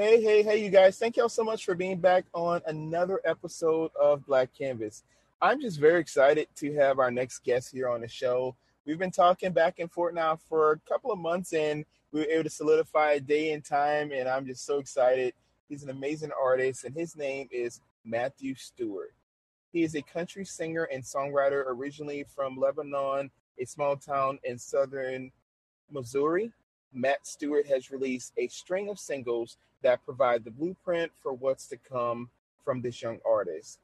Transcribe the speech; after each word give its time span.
Hey, 0.00 0.22
hey, 0.22 0.44
hey, 0.44 0.62
you 0.62 0.70
guys. 0.70 0.96
Thank 0.96 1.16
y'all 1.16 1.28
so 1.28 1.42
much 1.42 1.64
for 1.64 1.74
being 1.74 1.98
back 1.98 2.24
on 2.32 2.60
another 2.66 3.20
episode 3.24 3.90
of 4.00 4.24
Black 4.26 4.48
Canvas. 4.56 5.02
I'm 5.42 5.60
just 5.60 5.80
very 5.80 6.00
excited 6.00 6.46
to 6.54 6.72
have 6.74 7.00
our 7.00 7.10
next 7.10 7.42
guest 7.42 7.72
here 7.72 7.88
on 7.88 8.02
the 8.02 8.06
show. 8.06 8.54
We've 8.86 8.96
been 8.96 9.10
talking 9.10 9.50
back 9.50 9.80
and 9.80 9.90
forth 9.90 10.14
now 10.14 10.36
for 10.36 10.70
a 10.70 10.78
couple 10.88 11.10
of 11.10 11.18
months 11.18 11.52
and 11.52 11.84
we 12.12 12.20
were 12.20 12.26
able 12.26 12.44
to 12.44 12.48
solidify 12.48 13.14
a 13.14 13.20
day 13.20 13.50
and 13.50 13.64
time, 13.64 14.12
and 14.12 14.28
I'm 14.28 14.46
just 14.46 14.64
so 14.64 14.78
excited. 14.78 15.34
He's 15.68 15.82
an 15.82 15.90
amazing 15.90 16.30
artist, 16.40 16.84
and 16.84 16.94
his 16.94 17.16
name 17.16 17.48
is 17.50 17.80
Matthew 18.04 18.54
Stewart. 18.54 19.14
He 19.72 19.82
is 19.82 19.96
a 19.96 20.02
country 20.02 20.44
singer 20.44 20.84
and 20.92 21.02
songwriter 21.02 21.64
originally 21.66 22.24
from 22.36 22.56
Lebanon, 22.56 23.32
a 23.58 23.64
small 23.64 23.96
town 23.96 24.38
in 24.44 24.58
southern 24.60 25.32
Missouri. 25.90 26.52
Matt 26.92 27.26
Stewart 27.26 27.66
has 27.66 27.90
released 27.90 28.32
a 28.36 28.48
string 28.48 28.88
of 28.88 28.98
singles 28.98 29.56
that 29.82 30.04
provide 30.04 30.44
the 30.44 30.50
blueprint 30.50 31.12
for 31.22 31.32
what's 31.32 31.66
to 31.68 31.76
come 31.76 32.30
from 32.64 32.80
this 32.80 33.00
young 33.02 33.18
artist. 33.26 33.78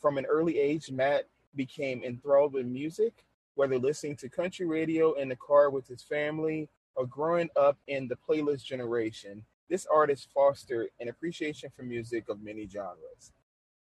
From 0.00 0.18
an 0.18 0.26
early 0.26 0.58
age, 0.58 0.90
Matt 0.90 1.26
became 1.54 2.02
enthralled 2.04 2.52
with 2.52 2.66
music, 2.66 3.24
whether 3.54 3.78
listening 3.78 4.16
to 4.16 4.28
country 4.28 4.66
radio 4.66 5.14
in 5.14 5.28
the 5.28 5.36
car 5.36 5.70
with 5.70 5.88
his 5.88 6.02
family 6.02 6.68
or 6.94 7.06
growing 7.06 7.48
up 7.56 7.78
in 7.88 8.08
the 8.08 8.16
playlist 8.16 8.64
generation. 8.64 9.44
This 9.68 9.86
artist 9.86 10.28
fostered 10.32 10.88
an 11.00 11.08
appreciation 11.08 11.70
for 11.74 11.82
music 11.82 12.28
of 12.28 12.42
many 12.42 12.68
genres. 12.68 13.32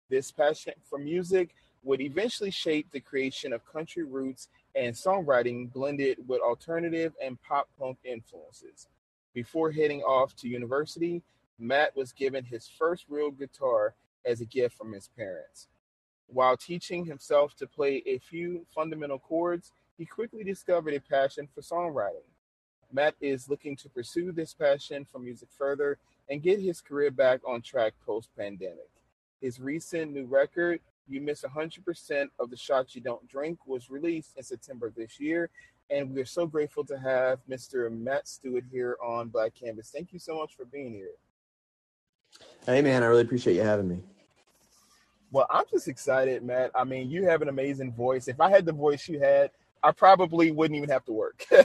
This 0.10 0.32
passion 0.32 0.74
for 0.90 0.98
music 0.98 1.54
would 1.88 2.02
eventually 2.02 2.52
shape 2.52 2.92
the 2.92 3.00
creation 3.00 3.54
of 3.54 3.66
country 3.66 4.04
roots 4.04 4.50
and 4.76 4.94
songwriting 4.94 5.72
blended 5.72 6.18
with 6.28 6.42
alternative 6.42 7.14
and 7.24 7.42
pop 7.42 7.70
punk 7.80 7.98
influences. 8.04 8.88
Before 9.34 9.72
heading 9.72 10.02
off 10.02 10.36
to 10.38 10.50
university, 10.50 11.24
Matt 11.58 11.96
was 11.96 12.12
given 12.12 12.44
his 12.44 12.68
first 12.68 13.06
real 13.08 13.32
guitar 13.32 13.96
as 14.26 14.42
a 14.42 14.46
gift 14.46 14.78
from 14.78 14.92
his 14.92 15.10
parents. 15.18 15.70
While 16.28 16.58
teaching 16.58 17.06
himself 17.06 17.56
to 17.56 17.68
play 17.68 18.04
a 18.06 18.18
few 18.18 18.66
fundamental 18.76 19.20
chords, 19.20 19.72
he 19.98 20.06
quickly 20.06 20.44
discovered 20.44 20.94
a 20.94 21.00
passion 21.00 21.48
for 21.56 21.62
songwriting. 21.62 22.28
Matt 22.92 23.16
is 23.22 23.50
looking 23.50 23.78
to 23.78 23.90
pursue 23.90 24.34
this 24.34 24.54
passion 24.54 25.06
for 25.10 25.20
music 25.20 25.48
further 25.58 26.00
and 26.30 26.44
get 26.44 26.60
his 26.60 26.82
career 26.82 27.12
back 27.12 27.40
on 27.48 27.62
track 27.62 27.94
post 28.06 28.28
pandemic. 28.38 28.90
His 29.40 29.62
recent 29.62 30.12
new 30.12 30.26
record, 30.26 30.82
You 31.08 31.22
Miss 31.22 31.44
100% 31.44 32.28
of 32.40 32.50
the 32.50 32.58
Shots 32.58 32.96
You 32.96 33.02
Don't 33.02 33.28
Drink, 33.28 33.60
was 33.66 33.90
released 33.90 34.38
in 34.38 34.44
September 34.44 34.88
of 34.88 34.96
this 34.96 35.20
year. 35.20 35.50
And 35.90 36.14
we're 36.14 36.26
so 36.26 36.46
grateful 36.46 36.84
to 36.86 36.98
have 36.98 37.40
Mr. 37.50 37.90
Matt 37.92 38.28
Stewart 38.28 38.66
here 38.72 38.98
on 39.04 39.30
Black 39.30 39.54
Canvas. 39.56 39.90
Thank 39.90 40.12
you 40.12 40.20
so 40.20 40.38
much 40.38 40.56
for 40.56 40.66
being 40.66 40.94
here. 40.94 41.12
Hey, 42.66 42.82
man, 42.82 43.04
I 43.04 43.06
really 43.06 43.22
appreciate 43.22 43.56
you 43.56 43.62
having 43.62 43.88
me. 43.88 44.02
Well, 45.32 45.48
I'm 45.50 45.66
just 45.72 45.88
excited, 45.88 46.44
Matt. 46.44 46.72
I 46.76 46.84
mean, 46.84 47.10
you 47.10 47.26
have 47.26 47.42
an 47.42 47.50
amazing 47.50 47.94
voice. 47.94 48.28
If 48.28 48.40
I 48.42 48.50
had 48.50 48.66
the 48.66 48.74
voice 48.74 49.08
you 49.08 49.20
had, 49.20 49.52
I 49.84 49.92
probably 49.92 50.52
wouldn't 50.52 50.78
even 50.78 50.90
have 50.90 51.06
to 51.06 51.14
work. 51.14 51.46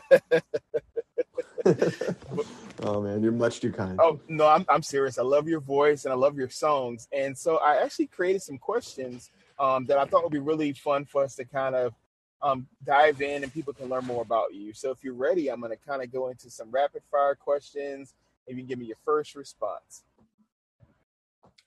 oh 2.83 3.01
man, 3.01 3.23
you're 3.23 3.33
much 3.33 3.61
too 3.61 3.73
kind. 3.73 3.99
Oh 4.01 4.21
no, 4.29 4.47
I'm 4.47 4.65
I'm 4.69 4.83
serious. 4.83 5.19
I 5.19 5.23
love 5.23 5.49
your 5.49 5.61
voice 5.61 6.05
and 6.05 6.13
I 6.13 6.17
love 6.17 6.37
your 6.37 6.49
songs. 6.49 7.09
And 7.13 7.37
so 7.37 7.59
I 7.59 7.83
actually 7.83 8.07
created 8.07 8.43
some 8.43 8.59
questions 8.59 9.31
um, 9.59 9.87
that 9.87 9.99
I 9.99 10.05
thought 10.05 10.23
would 10.23 10.33
be 10.33 10.39
really 10.39 10.73
fun 10.73 11.05
for 11.05 11.23
us 11.23 11.37
to 11.37 11.45
kind 11.45 11.75
of 11.75 11.95
um, 12.43 12.67
dive 12.85 13.23
in 13.23 13.43
and 13.45 13.53
people 13.53 13.73
can 13.73 13.89
learn 13.89 14.05
more 14.05 14.23
about 14.23 14.55
you. 14.55 14.73
So 14.73 14.91
if 14.91 15.05
you're 15.05 15.15
ready, 15.15 15.51
I'm 15.51 15.61
going 15.61 15.73
to 15.73 15.89
kind 15.89 16.03
of 16.03 16.13
go 16.13 16.29
into 16.29 16.51
some 16.51 16.71
rapid 16.71 17.03
fire 17.11 17.35
questions. 17.35 18.15
If 18.47 18.57
you 18.57 18.63
can 18.63 18.69
give 18.69 18.79
me 18.79 18.87
your 18.87 18.97
first 19.05 19.37
response. 19.37 20.03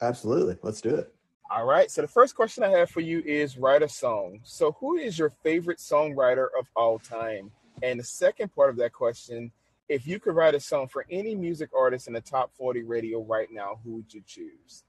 Absolutely, 0.01 0.57
let's 0.61 0.81
do 0.81 0.93
it. 0.95 1.13
All 1.49 1.65
right. 1.65 1.89
So 1.89 2.01
the 2.01 2.07
first 2.07 2.35
question 2.35 2.63
I 2.63 2.69
have 2.69 2.89
for 2.89 3.01
you 3.01 3.21
is 3.25 3.57
write 3.57 3.83
a 3.83 3.87
song. 3.87 4.39
So 4.43 4.73
who 4.79 4.97
is 4.97 5.17
your 5.17 5.29
favorite 5.43 5.77
songwriter 5.77 6.47
of 6.59 6.67
all 6.75 6.99
time? 6.99 7.51
And 7.83 7.99
the 7.99 8.03
second 8.03 8.53
part 8.53 8.71
of 8.71 8.77
that 8.77 8.93
question 8.93 9.51
if 9.87 10.07
you 10.07 10.19
could 10.19 10.35
write 10.35 10.55
a 10.55 10.59
song 10.59 10.87
for 10.87 11.05
any 11.09 11.35
music 11.35 11.69
artist 11.77 12.07
in 12.07 12.13
the 12.13 12.21
top 12.21 12.51
40 12.57 12.83
radio 12.83 13.23
right 13.23 13.49
now, 13.51 13.79
who 13.83 13.95
would 13.95 14.13
you 14.13 14.21
choose? 14.25 14.83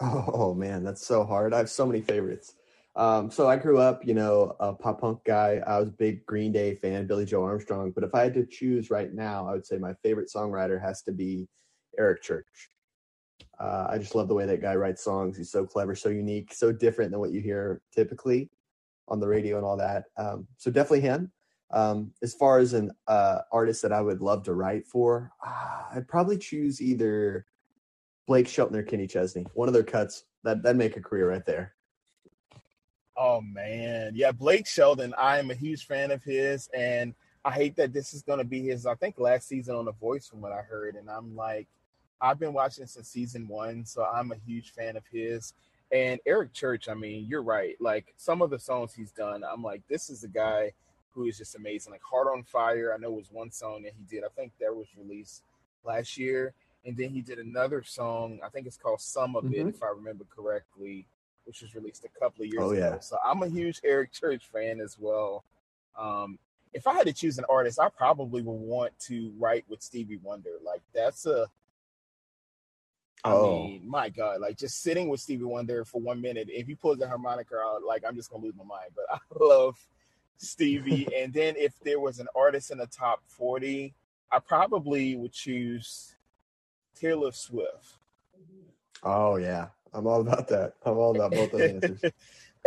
Oh 0.00 0.52
man, 0.52 0.84
that's 0.84 1.06
so 1.06 1.24
hard. 1.24 1.54
I 1.54 1.58
have 1.58 1.70
so 1.70 1.86
many 1.86 2.02
favorites. 2.02 2.54
Um, 2.96 3.30
so 3.30 3.48
I 3.48 3.56
grew 3.56 3.78
up, 3.78 4.06
you 4.06 4.14
know, 4.14 4.56
a 4.58 4.72
pop 4.72 5.00
punk 5.00 5.20
guy. 5.24 5.60
I 5.66 5.78
was 5.78 5.88
a 5.88 5.92
big 5.92 6.24
Green 6.26 6.50
Day 6.50 6.74
fan, 6.74 7.06
Billie 7.06 7.26
Joe 7.26 7.44
Armstrong. 7.44 7.92
But 7.92 8.04
if 8.04 8.14
I 8.14 8.22
had 8.22 8.34
to 8.34 8.46
choose 8.46 8.90
right 8.90 9.12
now, 9.12 9.46
I 9.46 9.52
would 9.52 9.66
say 9.66 9.76
my 9.76 9.94
favorite 10.02 10.30
songwriter 10.34 10.80
has 10.80 11.02
to 11.02 11.12
be 11.12 11.46
Eric 11.98 12.22
Church. 12.22 12.70
Uh, 13.58 13.86
I 13.88 13.98
just 13.98 14.14
love 14.14 14.28
the 14.28 14.34
way 14.34 14.46
that 14.46 14.62
guy 14.62 14.74
writes 14.74 15.02
songs. 15.02 15.36
He's 15.36 15.50
so 15.50 15.66
clever, 15.66 15.94
so 15.94 16.08
unique, 16.08 16.52
so 16.52 16.72
different 16.72 17.10
than 17.10 17.20
what 17.20 17.32
you 17.32 17.40
hear 17.40 17.80
typically 17.94 18.50
on 19.08 19.20
the 19.20 19.28
radio 19.28 19.56
and 19.56 19.64
all 19.64 19.76
that. 19.76 20.04
Um, 20.16 20.46
so 20.56 20.70
definitely 20.70 21.02
him. 21.02 21.32
Um, 21.70 22.12
as 22.22 22.32
far 22.34 22.58
as 22.58 22.74
an 22.74 22.92
uh, 23.08 23.38
artist 23.50 23.82
that 23.82 23.92
I 23.92 24.00
would 24.00 24.20
love 24.20 24.44
to 24.44 24.54
write 24.54 24.86
for, 24.86 25.32
uh, 25.44 25.82
I'd 25.94 26.08
probably 26.08 26.38
choose 26.38 26.80
either 26.80 27.46
Blake 28.26 28.48
Shelton 28.48 28.76
or 28.76 28.82
Kenny 28.82 29.06
Chesney. 29.06 29.46
One 29.54 29.68
of 29.68 29.74
their 29.74 29.82
cuts 29.82 30.24
that 30.44 30.62
that'd 30.62 30.76
make 30.76 30.96
a 30.96 31.02
career 31.02 31.30
right 31.30 31.44
there. 31.44 31.74
Oh 33.16 33.40
man, 33.40 34.12
yeah, 34.14 34.30
Blake 34.30 34.66
Shelton. 34.66 35.14
I 35.18 35.38
am 35.38 35.50
a 35.50 35.54
huge 35.54 35.86
fan 35.86 36.10
of 36.10 36.22
his, 36.22 36.68
and 36.74 37.14
I 37.44 37.50
hate 37.50 37.76
that 37.76 37.92
this 37.92 38.12
is 38.12 38.22
going 38.22 38.38
to 38.38 38.44
be 38.44 38.62
his. 38.62 38.86
I 38.86 38.94
think 38.94 39.18
last 39.18 39.48
season 39.48 39.74
on 39.74 39.86
The 39.86 39.92
Voice, 39.92 40.28
from 40.28 40.40
what 40.40 40.52
I 40.52 40.60
heard, 40.60 40.96
and 40.96 41.08
I'm 41.08 41.34
like, 41.34 41.66
I've 42.20 42.38
been 42.38 42.52
watching 42.52 42.86
since 42.86 43.08
season 43.08 43.48
one, 43.48 43.84
so 43.84 44.04
I'm 44.04 44.32
a 44.32 44.36
huge 44.46 44.72
fan 44.72 44.96
of 44.96 45.04
his. 45.10 45.54
And 45.92 46.18
Eric 46.26 46.52
Church, 46.52 46.88
I 46.88 46.94
mean, 46.94 47.26
you're 47.28 47.42
right. 47.42 47.76
Like 47.80 48.12
some 48.16 48.42
of 48.42 48.50
the 48.50 48.58
songs 48.58 48.92
he's 48.92 49.12
done, 49.12 49.44
I'm 49.44 49.62
like, 49.62 49.82
this 49.88 50.10
is 50.10 50.24
a 50.24 50.28
guy 50.28 50.72
who 51.16 51.24
is 51.24 51.38
just 51.38 51.56
amazing. 51.56 51.92
Like 51.92 52.02
Heart 52.02 52.28
on 52.32 52.44
Fire, 52.44 52.92
I 52.94 52.98
know 52.98 53.10
was 53.10 53.32
one 53.32 53.50
song 53.50 53.82
that 53.82 53.94
he 53.96 54.04
did. 54.04 54.22
I 54.22 54.28
think 54.36 54.52
that 54.60 54.74
was 54.74 54.86
released 54.96 55.42
last 55.82 56.18
year. 56.18 56.52
And 56.84 56.96
then 56.96 57.10
he 57.10 57.22
did 57.22 57.38
another 57.38 57.82
song, 57.82 58.38
I 58.44 58.48
think 58.50 58.66
it's 58.66 58.76
called 58.76 59.00
Some 59.00 59.34
of 59.34 59.44
mm-hmm. 59.44 59.68
It, 59.68 59.74
if 59.74 59.82
I 59.82 59.88
remember 59.88 60.24
correctly, 60.34 61.08
which 61.44 61.62
was 61.62 61.74
released 61.74 62.04
a 62.04 62.20
couple 62.20 62.44
of 62.44 62.52
years 62.52 62.62
oh, 62.62 62.70
ago. 62.70 62.78
Yeah. 62.78 63.00
So 63.00 63.16
I'm 63.24 63.42
a 63.42 63.48
huge 63.48 63.80
Eric 63.82 64.12
Church 64.12 64.44
fan 64.52 64.80
as 64.80 64.96
well. 64.98 65.42
Um, 65.98 66.38
if 66.74 66.86
I 66.86 66.92
had 66.92 67.06
to 67.06 67.12
choose 67.12 67.38
an 67.38 67.46
artist, 67.48 67.80
I 67.80 67.88
probably 67.88 68.42
would 68.42 68.52
want 68.52 68.92
to 69.06 69.32
write 69.38 69.64
with 69.68 69.82
Stevie 69.82 70.20
Wonder. 70.22 70.50
Like 70.62 70.82
that's 70.94 71.24
a 71.24 71.48
I 73.24 73.32
oh. 73.32 73.64
mean, 73.64 73.88
my 73.88 74.08
God, 74.08 74.40
like 74.40 74.56
just 74.56 74.82
sitting 74.82 75.08
with 75.08 75.20
Stevie 75.20 75.44
Wonder 75.44 75.84
for 75.84 76.00
one 76.00 76.20
minute. 76.20 76.48
If 76.50 76.66
he 76.66 76.74
pulls 76.74 76.98
the 76.98 77.08
harmonica 77.08 77.56
out, 77.56 77.82
like 77.82 78.04
I'm 78.06 78.14
just 78.14 78.30
gonna 78.30 78.44
lose 78.44 78.54
my 78.54 78.64
mind. 78.64 78.90
But 78.94 79.06
I 79.10 79.18
love 79.44 79.76
Stevie. 80.38 81.08
and 81.16 81.32
then 81.32 81.54
if 81.56 81.78
there 81.80 82.00
was 82.00 82.18
an 82.18 82.28
artist 82.34 82.70
in 82.70 82.78
the 82.78 82.86
top 82.86 83.22
40, 83.26 83.94
I 84.30 84.38
probably 84.38 85.16
would 85.16 85.32
choose 85.32 86.16
Taylor 86.94 87.32
Swift. 87.32 87.98
Oh 89.02 89.36
yeah. 89.36 89.68
I'm 89.92 90.06
all 90.06 90.20
about 90.20 90.48
that. 90.48 90.74
I'm 90.84 90.98
all 90.98 91.14
about 91.14 91.30
both 91.30 91.52
of 91.52 91.58
those 91.58 91.70
answers. 91.82 92.12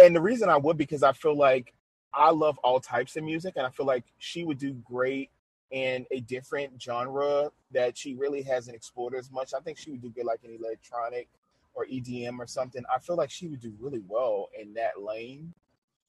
and 0.02 0.16
the 0.16 0.22
reason 0.22 0.50
I 0.50 0.58
would 0.58 0.78
because 0.78 1.04
I 1.04 1.12
feel 1.12 1.36
like 1.36 1.74
I 2.14 2.32
love 2.32 2.58
all 2.60 2.80
types 2.80 3.16
of 3.18 3.24
music 3.24 3.54
and 3.56 3.66
I 3.68 3.70
feel 3.70 3.86
like 3.86 4.06
she 4.18 4.44
would 4.44 4.58
do 4.58 4.74
great 4.74 5.30
in 5.72 6.06
a 6.10 6.22
different 6.22 6.82
genre 6.82 7.52
that 7.72 7.98
she 7.98 8.16
really 8.16 8.42
hasn't 8.42 8.76
explored 8.76 9.14
as 9.14 9.32
much. 9.32 9.54
I 9.54 9.60
think 9.60 9.78
she 9.78 9.92
would 9.92 10.02
do 10.02 10.10
good 10.10 10.26
like 10.26 10.40
an 10.44 10.58
electronic 10.60 11.28
or 11.76 11.86
EDM 11.86 12.40
or 12.40 12.48
something. 12.48 12.84
I 12.94 13.00
feel 13.00 13.16
like 13.16 13.30
she 13.30 13.48
would 13.48 13.60
do 13.60 13.74
really 13.80 14.02
well 14.08 14.50
in 14.60 14.74
that 14.74 15.02
lane. 15.02 15.54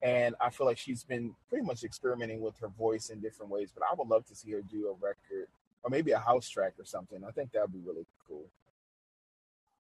And 0.03 0.35
I 0.41 0.51
feel 0.51 0.67
like 0.67 0.79
she's 0.79 1.05
been 1.05 1.35
pretty 1.49 1.65
much 1.65 1.85
experimenting 1.85 2.41
with 2.41 2.59
her 2.61 2.69
voice 2.69 3.11
in 3.11 3.21
different 3.21 3.53
ways. 3.53 3.71
But 3.75 3.85
I 3.85 3.95
would 3.97 4.09
love 4.09 4.25
to 4.27 4.35
see 4.35 4.51
her 4.53 4.63
do 4.63 4.89
a 4.89 4.93
record 4.93 5.49
or 5.83 5.91
maybe 5.91 6.13
a 6.13 6.19
house 6.19 6.49
track 6.49 6.75
or 6.79 6.85
something. 6.85 7.23
I 7.27 7.31
think 7.33 7.53
that 7.53 7.63
would 7.63 7.73
be 7.73 7.87
really 7.87 8.07
cool. 8.27 8.47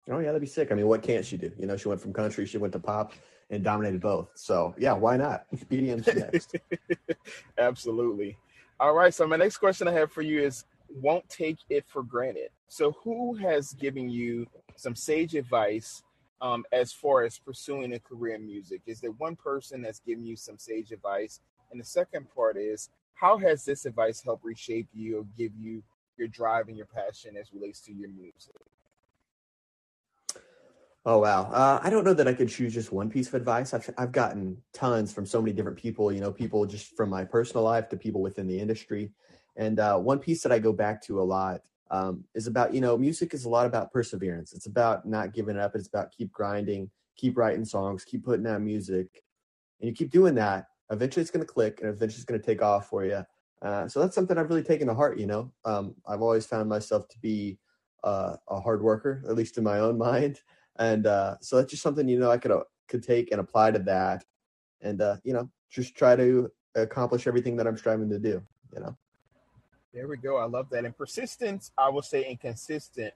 Oh 0.08 0.18
yeah, 0.18 0.26
that'd 0.26 0.40
be 0.40 0.46
sick. 0.46 0.72
I 0.72 0.74
mean, 0.74 0.88
what 0.88 1.02
can't 1.02 1.24
she 1.24 1.36
do? 1.36 1.52
You 1.58 1.66
know, 1.66 1.76
she 1.76 1.88
went 1.88 2.00
from 2.00 2.12
country, 2.12 2.46
she 2.46 2.58
went 2.58 2.72
to 2.72 2.80
pop, 2.80 3.12
and 3.50 3.62
dominated 3.62 4.00
both. 4.00 4.30
So 4.34 4.74
yeah, 4.78 4.92
why 4.92 5.16
not? 5.16 5.44
EDM's 5.70 6.06
next. 6.06 6.56
Absolutely. 7.58 8.36
All 8.80 8.94
right. 8.94 9.12
So 9.12 9.26
my 9.26 9.36
next 9.36 9.58
question 9.58 9.86
I 9.86 9.92
have 9.92 10.10
for 10.10 10.22
you 10.22 10.42
is: 10.42 10.64
won't 10.88 11.28
take 11.28 11.58
it 11.68 11.84
for 11.86 12.02
granted. 12.02 12.48
So 12.68 12.92
who 13.04 13.34
has 13.34 13.72
given 13.74 14.08
you 14.08 14.46
some 14.76 14.96
sage 14.96 15.34
advice 15.34 16.02
um, 16.40 16.64
as 16.72 16.92
far 16.92 17.22
as 17.22 17.38
pursuing 17.38 17.92
a 17.94 17.98
career 17.98 18.34
in 18.34 18.46
music? 18.46 18.82
Is 18.86 19.00
there 19.00 19.12
one 19.12 19.36
person 19.36 19.82
that's 19.82 20.00
given 20.00 20.24
you 20.24 20.36
some 20.36 20.58
sage 20.58 20.92
advice? 20.92 21.40
And 21.70 21.80
the 21.80 21.84
second 21.84 22.26
part 22.34 22.56
is, 22.56 22.88
how 23.14 23.36
has 23.38 23.64
this 23.64 23.84
advice 23.84 24.22
helped 24.22 24.44
reshape 24.44 24.88
you 24.92 25.20
or 25.20 25.24
give 25.36 25.52
you 25.54 25.82
your 26.16 26.28
drive 26.28 26.68
and 26.68 26.76
your 26.76 26.86
passion 26.86 27.36
as 27.36 27.52
relates 27.52 27.80
to 27.82 27.92
your 27.92 28.08
music? 28.08 28.54
Oh 31.06 31.18
wow, 31.18 31.50
uh, 31.50 31.80
I 31.82 31.88
don't 31.88 32.04
know 32.04 32.12
that 32.12 32.28
I 32.28 32.34
could 32.34 32.50
choose 32.50 32.74
just 32.74 32.92
one 32.92 33.08
piece 33.08 33.28
of 33.28 33.34
advice. 33.34 33.72
I've 33.72 33.88
I've 33.96 34.12
gotten 34.12 34.58
tons 34.74 35.12
from 35.12 35.24
so 35.24 35.40
many 35.40 35.54
different 35.54 35.78
people. 35.78 36.12
You 36.12 36.20
know, 36.20 36.30
people 36.30 36.66
just 36.66 36.94
from 36.94 37.08
my 37.08 37.24
personal 37.24 37.64
life 37.64 37.88
to 37.88 37.96
people 37.96 38.20
within 38.20 38.46
the 38.46 38.60
industry. 38.60 39.12
And 39.56 39.80
uh, 39.80 39.98
one 39.98 40.18
piece 40.18 40.42
that 40.42 40.52
I 40.52 40.58
go 40.58 40.72
back 40.72 41.02
to 41.04 41.20
a 41.20 41.24
lot 41.24 41.62
um, 41.90 42.24
is 42.34 42.46
about 42.46 42.72
you 42.72 42.80
know 42.80 42.96
music 42.96 43.34
is 43.34 43.44
a 43.44 43.48
lot 43.48 43.66
about 43.66 43.92
perseverance. 43.92 44.52
It's 44.52 44.66
about 44.66 45.06
not 45.06 45.34
giving 45.34 45.58
up. 45.58 45.74
It's 45.74 45.88
about 45.88 46.12
keep 46.12 46.32
grinding, 46.32 46.90
keep 47.16 47.36
writing 47.36 47.64
songs, 47.64 48.04
keep 48.04 48.24
putting 48.24 48.46
out 48.46 48.62
music, 48.62 49.22
and 49.80 49.88
you 49.88 49.94
keep 49.94 50.10
doing 50.10 50.34
that. 50.36 50.66
Eventually, 50.90 51.22
it's 51.22 51.30
going 51.30 51.44
to 51.44 51.52
click, 51.52 51.80
and 51.80 51.88
eventually, 51.88 52.16
it's 52.16 52.24
going 52.24 52.40
to 52.40 52.46
take 52.46 52.62
off 52.62 52.88
for 52.88 53.04
you. 53.04 53.24
Uh, 53.62 53.86
so 53.88 54.00
that's 54.00 54.14
something 54.14 54.38
I've 54.38 54.48
really 54.48 54.62
taken 54.62 54.88
to 54.88 54.94
heart. 54.94 55.18
You 55.18 55.26
know, 55.26 55.52
um, 55.64 55.94
I've 56.06 56.22
always 56.22 56.46
found 56.46 56.68
myself 56.68 57.08
to 57.08 57.18
be 57.18 57.58
uh, 58.04 58.36
a 58.48 58.60
hard 58.60 58.82
worker, 58.82 59.22
at 59.28 59.34
least 59.34 59.58
in 59.58 59.64
my 59.64 59.80
own 59.80 59.98
mind, 60.10 60.40
and 60.78 61.06
uh, 61.06 61.36
so 61.40 61.56
that's 61.56 61.70
just 61.70 61.82
something 61.82 62.08
you 62.08 62.18
know 62.18 62.30
I 62.30 62.38
could 62.38 62.52
uh, 62.52 62.62
could 62.88 63.02
take 63.02 63.32
and 63.32 63.40
apply 63.40 63.72
to 63.72 63.80
that, 63.80 64.24
and 64.80 65.02
uh, 65.02 65.16
you 65.24 65.32
know 65.32 65.50
just 65.70 65.96
try 65.96 66.16
to 66.16 66.50
accomplish 66.76 67.26
everything 67.26 67.56
that 67.56 67.66
I'm 67.66 67.76
striving 67.76 68.08
to 68.10 68.18
do. 68.18 68.42
You 68.74 68.80
know. 68.80 68.96
There 69.92 70.06
we 70.06 70.16
go. 70.18 70.36
I 70.36 70.44
love 70.44 70.70
that. 70.70 70.84
And 70.84 70.96
persistence, 70.96 71.72
I 71.76 71.88
will 71.88 72.02
say, 72.02 72.24
and 72.24 72.40
consistent 72.40 73.12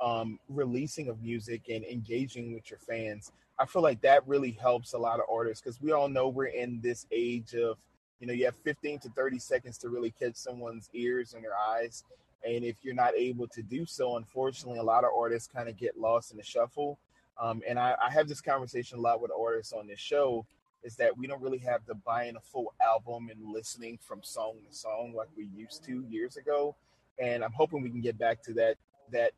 um, 0.00 0.38
releasing 0.48 1.08
of 1.08 1.22
music 1.22 1.62
and 1.70 1.84
engaging 1.84 2.52
with 2.52 2.70
your 2.70 2.78
fans. 2.78 3.32
I 3.58 3.64
feel 3.64 3.82
like 3.82 4.00
that 4.02 4.26
really 4.28 4.52
helps 4.52 4.92
a 4.92 4.98
lot 4.98 5.20
of 5.20 5.26
artists 5.32 5.62
because 5.62 5.80
we 5.80 5.92
all 5.92 6.08
know 6.08 6.28
we're 6.28 6.46
in 6.46 6.80
this 6.82 7.06
age 7.10 7.54
of, 7.54 7.78
you 8.20 8.26
know, 8.26 8.32
you 8.32 8.44
have 8.44 8.56
15 8.56 8.98
to 9.00 9.08
30 9.10 9.38
seconds 9.38 9.78
to 9.78 9.88
really 9.88 10.10
catch 10.10 10.36
someone's 10.36 10.90
ears 10.92 11.32
and 11.32 11.42
their 11.42 11.56
eyes. 11.56 12.04
And 12.46 12.62
if 12.62 12.76
you're 12.82 12.94
not 12.94 13.14
able 13.16 13.48
to 13.48 13.62
do 13.62 13.86
so, 13.86 14.16
unfortunately, 14.16 14.78
a 14.78 14.84
lot 14.84 15.04
of 15.04 15.10
artists 15.16 15.48
kind 15.52 15.68
of 15.68 15.76
get 15.76 15.98
lost 15.98 16.30
in 16.30 16.36
the 16.36 16.44
shuffle. 16.44 16.98
Um, 17.40 17.62
and 17.66 17.78
I, 17.78 17.94
I 18.04 18.10
have 18.10 18.28
this 18.28 18.40
conversation 18.40 18.98
a 18.98 19.00
lot 19.00 19.20
with 19.20 19.30
artists 19.36 19.72
on 19.72 19.86
this 19.86 19.98
show 19.98 20.44
is 20.82 20.96
that 20.96 21.16
we 21.16 21.26
don't 21.26 21.42
really 21.42 21.58
have 21.58 21.80
the 21.86 21.94
buying 21.94 22.36
a 22.36 22.40
full 22.40 22.72
album 22.80 23.28
and 23.30 23.52
listening 23.52 23.98
from 24.00 24.22
song 24.22 24.56
to 24.68 24.76
song 24.76 25.12
like 25.16 25.28
we 25.36 25.48
used 25.56 25.84
to 25.84 26.04
years 26.08 26.36
ago. 26.36 26.74
And 27.18 27.42
I'm 27.42 27.52
hoping 27.52 27.82
we 27.82 27.90
can 27.90 28.00
get 28.00 28.18
back 28.18 28.42
to 28.44 28.52
that 28.54 28.76
that 29.10 29.32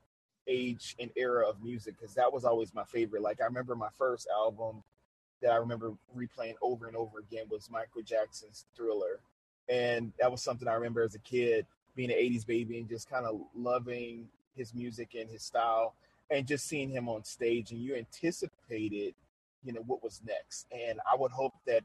age 0.47 0.97
and 0.99 1.11
era 1.17 1.49
of 1.49 1.63
music 1.63 1.95
because 1.99 2.15
that 2.15 2.33
was 2.33 2.45
always 2.45 2.75
my 2.75 2.85
favorite. 2.85 3.23
Like 3.23 3.41
I 3.41 3.45
remember 3.45 3.75
my 3.75 3.89
first 3.97 4.29
album 4.35 4.83
that 5.43 5.53
I 5.53 5.57
remember 5.57 5.93
replaying 6.17 6.55
over 6.61 6.87
and 6.87 6.97
over 6.97 7.21
again 7.21 7.47
was 7.51 7.71
Michael 7.71 8.03
Jackson's 8.03 8.67
Thriller. 8.77 9.21
And 9.69 10.13
that 10.19 10.31
was 10.31 10.43
something 10.43 10.69
I 10.69 10.75
remember 10.75 11.03
as 11.03 11.15
a 11.15 11.21
kid 11.21 11.67
being 11.97 12.11
an 12.11 12.17
80s 12.17 12.47
baby 12.47 12.79
and 12.79 12.89
just 12.89 13.09
kind 13.09 13.25
of 13.25 13.41
loving 13.55 14.29
his 14.57 14.75
music 14.75 15.15
and 15.19 15.31
his 15.31 15.43
style 15.43 15.95
and 16.31 16.47
just 16.47 16.67
seeing 16.67 16.91
him 16.91 17.09
on 17.09 17.25
stage 17.25 17.73
and 17.73 17.81
you 17.81 17.95
anticipated 17.95 19.15
you 19.63 19.73
know 19.73 19.83
what 19.87 20.03
was 20.03 20.21
next. 20.25 20.67
And 20.73 21.01
i 21.11 21.17
would 21.17 21.33
hope 21.33 21.53
that 21.67 21.83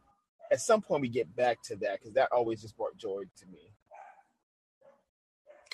at 0.51 0.61
some 0.61 0.81
point 0.81 1.01
we 1.01 1.09
get 1.09 1.33
back 1.35 1.61
to 1.63 1.75
that 1.77 1.99
because 1.99 2.13
that 2.13 2.31
always 2.31 2.61
just 2.61 2.77
brought 2.77 2.97
joy 2.97 3.23
to 3.37 3.45
me. 3.47 3.71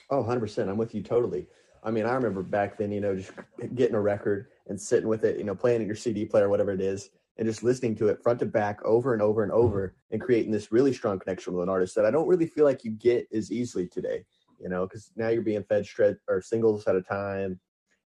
Oh 0.10 0.24
100% 0.24 0.70
i'm 0.70 0.78
with 0.78 0.94
you 0.96 1.02
totally. 1.02 1.48
I 1.84 1.92
mean 1.92 2.06
i 2.06 2.14
remember 2.14 2.44
back 2.44 2.78
then 2.78 2.92
you 2.92 3.02
know 3.02 3.16
just 3.16 3.32
getting 3.76 3.96
a 3.96 4.02
record 4.02 4.48
and 4.68 4.80
sitting 4.80 5.10
with 5.10 5.24
it 5.24 5.38
you 5.38 5.44
know 5.44 5.56
playing 5.56 5.82
at 5.82 5.88
your 5.88 5.96
cd 5.96 6.26
player 6.26 6.50
whatever 6.50 6.72
it 6.72 6.82
is 6.82 7.10
and 7.38 7.48
just 7.48 7.64
listening 7.64 7.96
to 7.96 8.10
it 8.10 8.22
front 8.22 8.40
to 8.40 8.46
back 8.46 8.84
over 8.84 9.14
and 9.14 9.22
over 9.22 9.42
and 9.42 9.52
over 9.52 9.96
and 10.12 10.22
creating 10.22 10.52
this 10.52 10.72
really 10.72 10.94
strong 10.94 11.18
connection 11.18 11.54
with 11.54 11.64
an 11.64 11.70
artist 11.70 11.96
that 11.96 12.06
i 12.06 12.12
don't 12.12 12.28
really 12.28 12.46
feel 12.46 12.66
like 12.66 12.84
you 12.84 12.92
get 12.92 13.28
as 13.34 13.52
easily 13.52 13.88
today 13.88 14.24
you 14.62 14.70
know 14.70 14.86
because 14.86 15.12
now 15.16 15.30
you're 15.30 15.42
being 15.42 15.64
fed 15.64 15.86
shred 15.86 16.18
or 16.28 16.42
singles 16.42 16.86
at 16.88 16.96
a 16.96 17.02
time. 17.02 17.60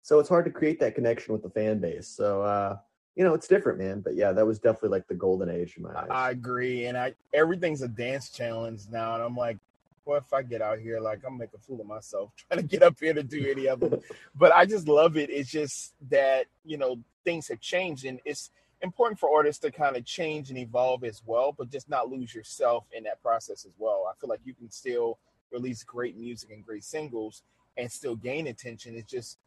So 0.03 0.19
it's 0.19 0.29
hard 0.29 0.45
to 0.47 0.51
create 0.51 0.81
that 0.81 0.95
connection 0.95 1.33
with 1.33 1.43
the 1.43 1.51
fan 1.51 1.79
base. 1.79 2.09
So 2.09 2.43
uh 2.43 2.77
you 3.17 3.25
know, 3.25 3.35
it's 3.35 3.49
different, 3.49 3.79
man. 3.79 4.01
But 4.01 4.15
yeah, 4.15 4.33
that 4.33 4.47
was 4.47 4.59
definitely 4.59 4.91
like 4.91 5.09
the 5.09 5.15
golden 5.15 5.51
age 5.51 5.77
in 5.77 5.83
my 5.83 5.95
eyes. 5.95 6.09
I 6.11 6.31
agree, 6.31 6.87
and 6.87 6.97
I 6.97 7.15
everything's 7.35 7.83
a 7.83 7.89
dance 7.89 8.31
challenge 8.31 8.83
now, 8.91 9.15
and 9.15 9.23
I'm 9.23 9.37
like, 9.37 9.59
what 10.05 10.23
if 10.25 10.33
I 10.33 10.43
get 10.43 10.63
out 10.63 10.79
here 10.79 11.01
like 11.01 11.21
I'm 11.27 11.39
make 11.39 11.51
a 11.55 11.59
fool 11.59 11.81
of 11.81 11.87
myself 11.87 12.33
trying 12.49 12.61
to 12.61 12.67
get 12.67 12.83
up 12.83 12.97
here 12.99 13.15
to 13.15 13.23
do 13.23 13.51
any 13.51 13.67
of 13.67 13.81
them? 13.81 14.01
but 14.35 14.53
I 14.53 14.67
just 14.67 14.89
love 14.89 15.17
it. 15.17 15.31
It's 15.31 15.51
just 15.51 15.95
that 16.09 16.47
you 16.65 16.79
know 16.79 16.99
things 17.25 17.49
have 17.49 17.61
changed, 17.61 18.05
and 18.05 18.21
it's 18.25 18.51
important 18.83 19.19
for 19.21 19.35
artists 19.35 19.61
to 19.63 19.71
kind 19.71 19.97
of 19.97 20.05
change 20.05 20.51
and 20.51 20.59
evolve 20.59 21.05
as 21.05 21.23
well, 21.27 21.53
but 21.53 21.71
just 21.71 21.89
not 21.89 22.09
lose 22.09 22.35
yourself 22.35 22.85
in 22.93 23.05
that 23.05 23.21
process 23.23 23.65
as 23.65 23.73
well. 23.79 24.07
I 24.11 24.19
feel 24.19 24.31
like 24.31 24.41
you 24.45 24.55
can 24.55 24.71
still 24.71 25.19
release 25.53 25.83
great 25.83 26.17
music 26.17 26.51
and 26.51 26.65
great 26.65 26.85
singles 26.85 27.43
and 27.77 27.91
still 27.91 28.17
gain 28.17 28.47
attention. 28.47 28.97
It's 28.97 29.11
just 29.11 29.39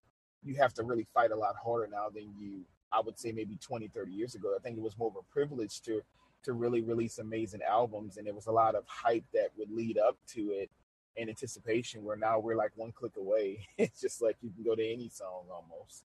you 0.43 0.55
have 0.55 0.73
to 0.75 0.83
really 0.83 1.07
fight 1.13 1.31
a 1.31 1.35
lot 1.35 1.55
harder 1.63 1.87
now 1.91 2.09
than 2.13 2.33
you 2.37 2.61
I 2.93 3.01
would 3.01 3.19
say 3.19 3.31
maybe 3.31 3.57
20, 3.57 3.87
30 3.87 4.11
years 4.11 4.35
ago. 4.35 4.53
I 4.55 4.61
think 4.61 4.77
it 4.77 4.83
was 4.83 4.97
more 4.97 5.09
of 5.09 5.15
a 5.15 5.33
privilege 5.33 5.81
to 5.81 6.01
to 6.43 6.53
really 6.53 6.81
release 6.81 7.19
amazing 7.19 7.61
albums, 7.67 8.17
and 8.17 8.27
there 8.27 8.33
was 8.33 8.47
a 8.47 8.51
lot 8.51 8.75
of 8.75 8.83
hype 8.85 9.23
that 9.33 9.49
would 9.57 9.71
lead 9.71 9.97
up 9.97 10.17
to 10.27 10.51
it 10.51 10.69
in 11.15 11.29
anticipation. 11.29 12.03
Where 12.03 12.17
now 12.17 12.39
we're 12.39 12.55
like 12.55 12.71
one 12.75 12.91
click 12.91 13.17
away. 13.17 13.65
it's 13.77 14.01
just 14.01 14.21
like 14.21 14.37
you 14.41 14.51
can 14.51 14.63
go 14.63 14.75
to 14.75 14.85
any 14.85 15.09
song 15.09 15.45
almost. 15.51 16.03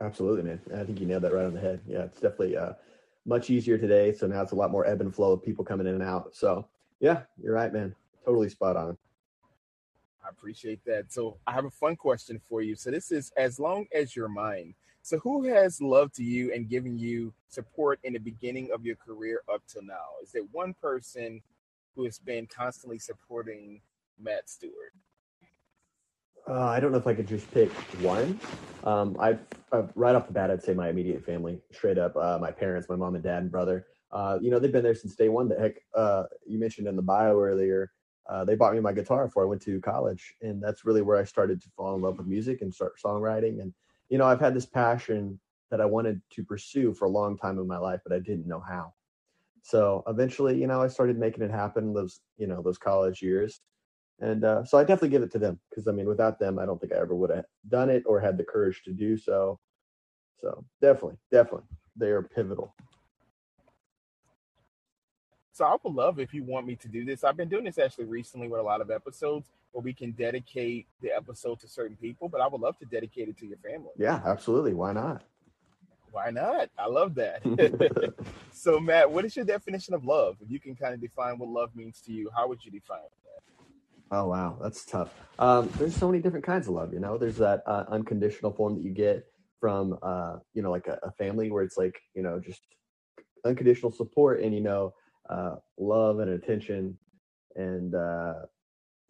Absolutely, 0.00 0.42
man. 0.42 0.60
I 0.74 0.84
think 0.84 1.00
you 1.00 1.06
nailed 1.06 1.22
that 1.22 1.32
right 1.32 1.46
on 1.46 1.54
the 1.54 1.60
head. 1.60 1.80
Yeah, 1.86 2.04
it's 2.04 2.20
definitely 2.20 2.56
uh, 2.56 2.72
much 3.24 3.48
easier 3.48 3.78
today. 3.78 4.12
So 4.12 4.26
now 4.26 4.42
it's 4.42 4.52
a 4.52 4.56
lot 4.56 4.70
more 4.70 4.86
ebb 4.86 5.00
and 5.00 5.14
flow 5.14 5.32
of 5.32 5.42
people 5.42 5.64
coming 5.64 5.86
in 5.86 5.94
and 5.94 6.02
out. 6.02 6.34
So 6.34 6.66
yeah, 7.00 7.22
you're 7.42 7.54
right, 7.54 7.72
man. 7.72 7.94
Totally 8.24 8.48
spot 8.48 8.76
on. 8.76 8.95
I 10.26 10.30
appreciate 10.30 10.84
that. 10.86 11.12
So 11.12 11.38
I 11.46 11.52
have 11.52 11.64
a 11.64 11.70
fun 11.70 11.94
question 11.94 12.40
for 12.48 12.62
you. 12.62 12.74
So 12.74 12.90
this 12.90 13.12
is 13.12 13.32
as 13.36 13.60
long 13.60 13.86
as 13.94 14.16
your 14.16 14.28
mind. 14.28 14.74
So 15.02 15.18
who 15.18 15.44
has 15.44 15.80
loved 15.80 16.18
you 16.18 16.52
and 16.52 16.68
given 16.68 16.98
you 16.98 17.32
support 17.48 18.00
in 18.02 18.14
the 18.14 18.18
beginning 18.18 18.70
of 18.74 18.84
your 18.84 18.96
career 18.96 19.42
up 19.52 19.62
till 19.68 19.82
now? 19.82 20.18
Is 20.22 20.32
there 20.32 20.42
one 20.50 20.74
person 20.74 21.40
who 21.94 22.04
has 22.04 22.18
been 22.18 22.46
constantly 22.46 22.98
supporting 22.98 23.80
Matt 24.20 24.50
Stewart? 24.50 24.92
Uh, 26.48 26.64
I 26.64 26.80
don't 26.80 26.90
know 26.90 26.98
if 26.98 27.06
I 27.06 27.14
could 27.14 27.28
just 27.28 27.48
pick 27.52 27.70
one. 28.00 28.40
Um, 28.84 29.16
I've, 29.20 29.40
I've, 29.72 29.90
right 29.94 30.14
off 30.14 30.26
the 30.26 30.32
bat, 30.32 30.50
I'd 30.50 30.62
say 30.62 30.74
my 30.74 30.88
immediate 30.88 31.24
family, 31.24 31.60
straight 31.72 31.98
up, 31.98 32.16
uh, 32.16 32.38
my 32.40 32.50
parents, 32.50 32.88
my 32.88 32.96
mom 32.96 33.14
and 33.14 33.22
dad 33.22 33.42
and 33.42 33.50
brother. 33.50 33.86
Uh, 34.12 34.38
you 34.40 34.50
know, 34.50 34.58
they've 34.58 34.72
been 34.72 34.84
there 34.84 34.94
since 34.94 35.14
day 35.14 35.28
one. 35.28 35.48
The 35.48 35.58
heck, 35.58 35.74
uh, 35.94 36.24
you 36.46 36.58
mentioned 36.58 36.86
in 36.86 36.96
the 36.96 37.02
bio 37.02 37.40
earlier, 37.40 37.90
uh, 38.28 38.44
they 38.44 38.54
bought 38.54 38.74
me 38.74 38.80
my 38.80 38.92
guitar 38.92 39.26
before 39.26 39.44
I 39.44 39.46
went 39.46 39.62
to 39.62 39.80
college, 39.80 40.34
and 40.42 40.62
that's 40.62 40.84
really 40.84 41.02
where 41.02 41.16
I 41.16 41.24
started 41.24 41.60
to 41.62 41.68
fall 41.76 41.94
in 41.94 42.02
love 42.02 42.18
with 42.18 42.26
music 42.26 42.62
and 42.62 42.72
start 42.72 42.94
songwriting. 43.04 43.60
And 43.60 43.72
you 44.08 44.18
know, 44.18 44.26
I've 44.26 44.40
had 44.40 44.54
this 44.54 44.66
passion 44.66 45.38
that 45.70 45.80
I 45.80 45.84
wanted 45.84 46.20
to 46.32 46.44
pursue 46.44 46.94
for 46.94 47.06
a 47.06 47.10
long 47.10 47.36
time 47.36 47.58
in 47.58 47.66
my 47.66 47.78
life, 47.78 48.00
but 48.04 48.14
I 48.14 48.20
didn't 48.20 48.46
know 48.46 48.60
how. 48.60 48.92
So 49.62 50.04
eventually, 50.06 50.60
you 50.60 50.66
know, 50.66 50.80
I 50.80 50.86
started 50.86 51.18
making 51.18 51.42
it 51.42 51.50
happen. 51.50 51.92
Those, 51.92 52.20
you 52.36 52.46
know, 52.46 52.62
those 52.62 52.78
college 52.78 53.22
years, 53.22 53.60
and 54.20 54.44
uh, 54.44 54.64
so 54.64 54.78
I 54.78 54.82
definitely 54.82 55.10
give 55.10 55.22
it 55.22 55.32
to 55.32 55.38
them 55.38 55.58
because 55.70 55.88
I 55.88 55.92
mean, 55.92 56.06
without 56.06 56.38
them, 56.38 56.58
I 56.58 56.66
don't 56.66 56.80
think 56.80 56.92
I 56.92 56.98
ever 56.98 57.14
would 57.14 57.30
have 57.30 57.44
done 57.68 57.90
it 57.90 58.04
or 58.06 58.20
had 58.20 58.38
the 58.38 58.44
courage 58.44 58.82
to 58.84 58.92
do 58.92 59.16
so. 59.16 59.58
So 60.40 60.64
definitely, 60.80 61.16
definitely, 61.30 61.66
they 61.96 62.08
are 62.08 62.22
pivotal. 62.22 62.74
So 65.56 65.64
I 65.64 65.74
would 65.82 65.94
love 65.94 66.18
if 66.18 66.34
you 66.34 66.44
want 66.44 66.66
me 66.66 66.76
to 66.76 66.86
do 66.86 67.02
this. 67.02 67.24
I've 67.24 67.38
been 67.38 67.48
doing 67.48 67.64
this 67.64 67.78
actually 67.78 68.04
recently 68.04 68.46
with 68.46 68.60
a 68.60 68.62
lot 68.62 68.82
of 68.82 68.90
episodes 68.90 69.48
where 69.72 69.80
we 69.80 69.94
can 69.94 70.10
dedicate 70.10 70.86
the 71.00 71.10
episode 71.16 71.60
to 71.60 71.66
certain 71.66 71.96
people, 71.96 72.28
but 72.28 72.42
I 72.42 72.46
would 72.46 72.60
love 72.60 72.78
to 72.80 72.84
dedicate 72.84 73.30
it 73.30 73.38
to 73.38 73.46
your 73.46 73.56
family. 73.56 73.88
Yeah, 73.96 74.20
absolutely. 74.26 74.74
Why 74.74 74.92
not? 74.92 75.22
Why 76.12 76.28
not? 76.28 76.68
I 76.78 76.88
love 76.88 77.14
that. 77.14 77.40
so 78.52 78.78
Matt, 78.78 79.10
what 79.10 79.24
is 79.24 79.34
your 79.34 79.46
definition 79.46 79.94
of 79.94 80.04
love? 80.04 80.36
If 80.42 80.50
you 80.50 80.60
can 80.60 80.76
kind 80.76 80.92
of 80.92 81.00
define 81.00 81.38
what 81.38 81.48
love 81.48 81.74
means 81.74 82.02
to 82.02 82.12
you, 82.12 82.28
how 82.36 82.46
would 82.48 82.62
you 82.62 82.70
define 82.70 82.98
that? 83.24 83.64
Oh 84.10 84.28
wow, 84.28 84.58
that's 84.60 84.84
tough. 84.84 85.14
Um, 85.38 85.70
there's 85.78 85.96
so 85.96 86.06
many 86.06 86.22
different 86.22 86.44
kinds 86.44 86.68
of 86.68 86.74
love. 86.74 86.92
You 86.92 87.00
know, 87.00 87.16
there's 87.16 87.38
that 87.38 87.62
uh, 87.64 87.84
unconditional 87.88 88.52
form 88.52 88.74
that 88.74 88.84
you 88.84 88.90
get 88.90 89.24
from, 89.58 89.98
uh, 90.02 90.36
you 90.52 90.60
know, 90.60 90.70
like 90.70 90.86
a, 90.86 90.98
a 91.02 91.12
family 91.12 91.50
where 91.50 91.62
it's 91.62 91.78
like, 91.78 91.98
you 92.12 92.22
know, 92.22 92.38
just 92.38 92.60
unconditional 93.46 93.90
support 93.90 94.42
and 94.42 94.52
you 94.52 94.60
know 94.60 94.92
uh, 95.28 95.56
love 95.78 96.20
and 96.20 96.30
attention 96.30 96.96
and 97.54 97.94
uh, 97.94 98.34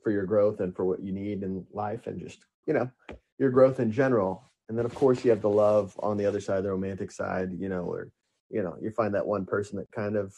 for 0.02 0.11
your 0.11 0.25
growth 0.25 0.61
and 0.61 0.75
for 0.75 0.85
what 0.85 1.02
you 1.02 1.12
need 1.12 1.42
in 1.42 1.66
life 1.73 2.06
and 2.06 2.20
just 2.20 2.44
you 2.66 2.75
know 2.75 2.90
your 3.38 3.50
growth 3.50 3.80
in 3.80 3.90
general. 3.90 4.50
And 4.68 4.76
then 4.76 4.85
of 4.85 4.94
course 4.94 5.25
you 5.25 5.30
have 5.30 5.42
the 5.42 5.49
love 5.49 5.94
on 6.00 6.16
the 6.16 6.26
other 6.26 6.40
side 6.40 6.64
the 6.64 6.70
romantic 6.70 7.12
side 7.12 7.50
you 7.56 7.68
know 7.68 7.82
or 7.85 8.11
you 8.50 8.62
know 8.62 8.76
you 8.80 8.90
find 8.90 9.14
that 9.14 9.26
one 9.26 9.44
person 9.44 9.78
that 9.78 9.90
kind 9.92 10.16
of 10.16 10.35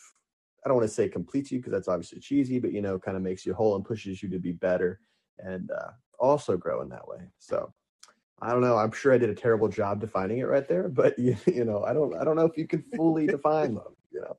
i 0.64 0.68
don't 0.68 0.76
want 0.76 0.88
to 0.88 0.94
say 0.94 1.08
completes 1.08 1.50
you 1.50 1.58
because 1.58 1.72
that's 1.72 1.88
obviously 1.88 2.20
cheesy 2.20 2.58
but 2.58 2.72
you 2.72 2.82
know 2.82 2.98
kind 2.98 3.16
of 3.16 3.22
makes 3.22 3.46
you 3.46 3.54
whole 3.54 3.76
and 3.76 3.84
pushes 3.84 4.22
you 4.22 4.28
to 4.28 4.38
be 4.38 4.52
better 4.52 5.00
and 5.38 5.70
uh, 5.70 5.90
also 6.18 6.56
grow 6.56 6.82
in 6.82 6.88
that 6.88 7.06
way. 7.06 7.20
So 7.38 7.72
i 8.40 8.50
don't 8.50 8.60
know. 8.60 8.76
I'm 8.76 8.92
sure 8.92 9.12
i 9.12 9.18
did 9.18 9.30
a 9.30 9.34
terrible 9.34 9.68
job 9.68 10.00
defining 10.00 10.38
it 10.38 10.44
right 10.44 10.68
there 10.68 10.88
but 10.88 11.18
you, 11.18 11.36
you 11.46 11.64
know 11.64 11.84
i 11.84 11.92
don't 11.92 12.14
i 12.16 12.24
don't 12.24 12.36
know 12.36 12.46
if 12.46 12.56
you 12.56 12.66
can 12.66 12.84
fully 12.96 13.26
define 13.36 13.74
love 13.74 13.94
you 14.10 14.20
know 14.20 14.36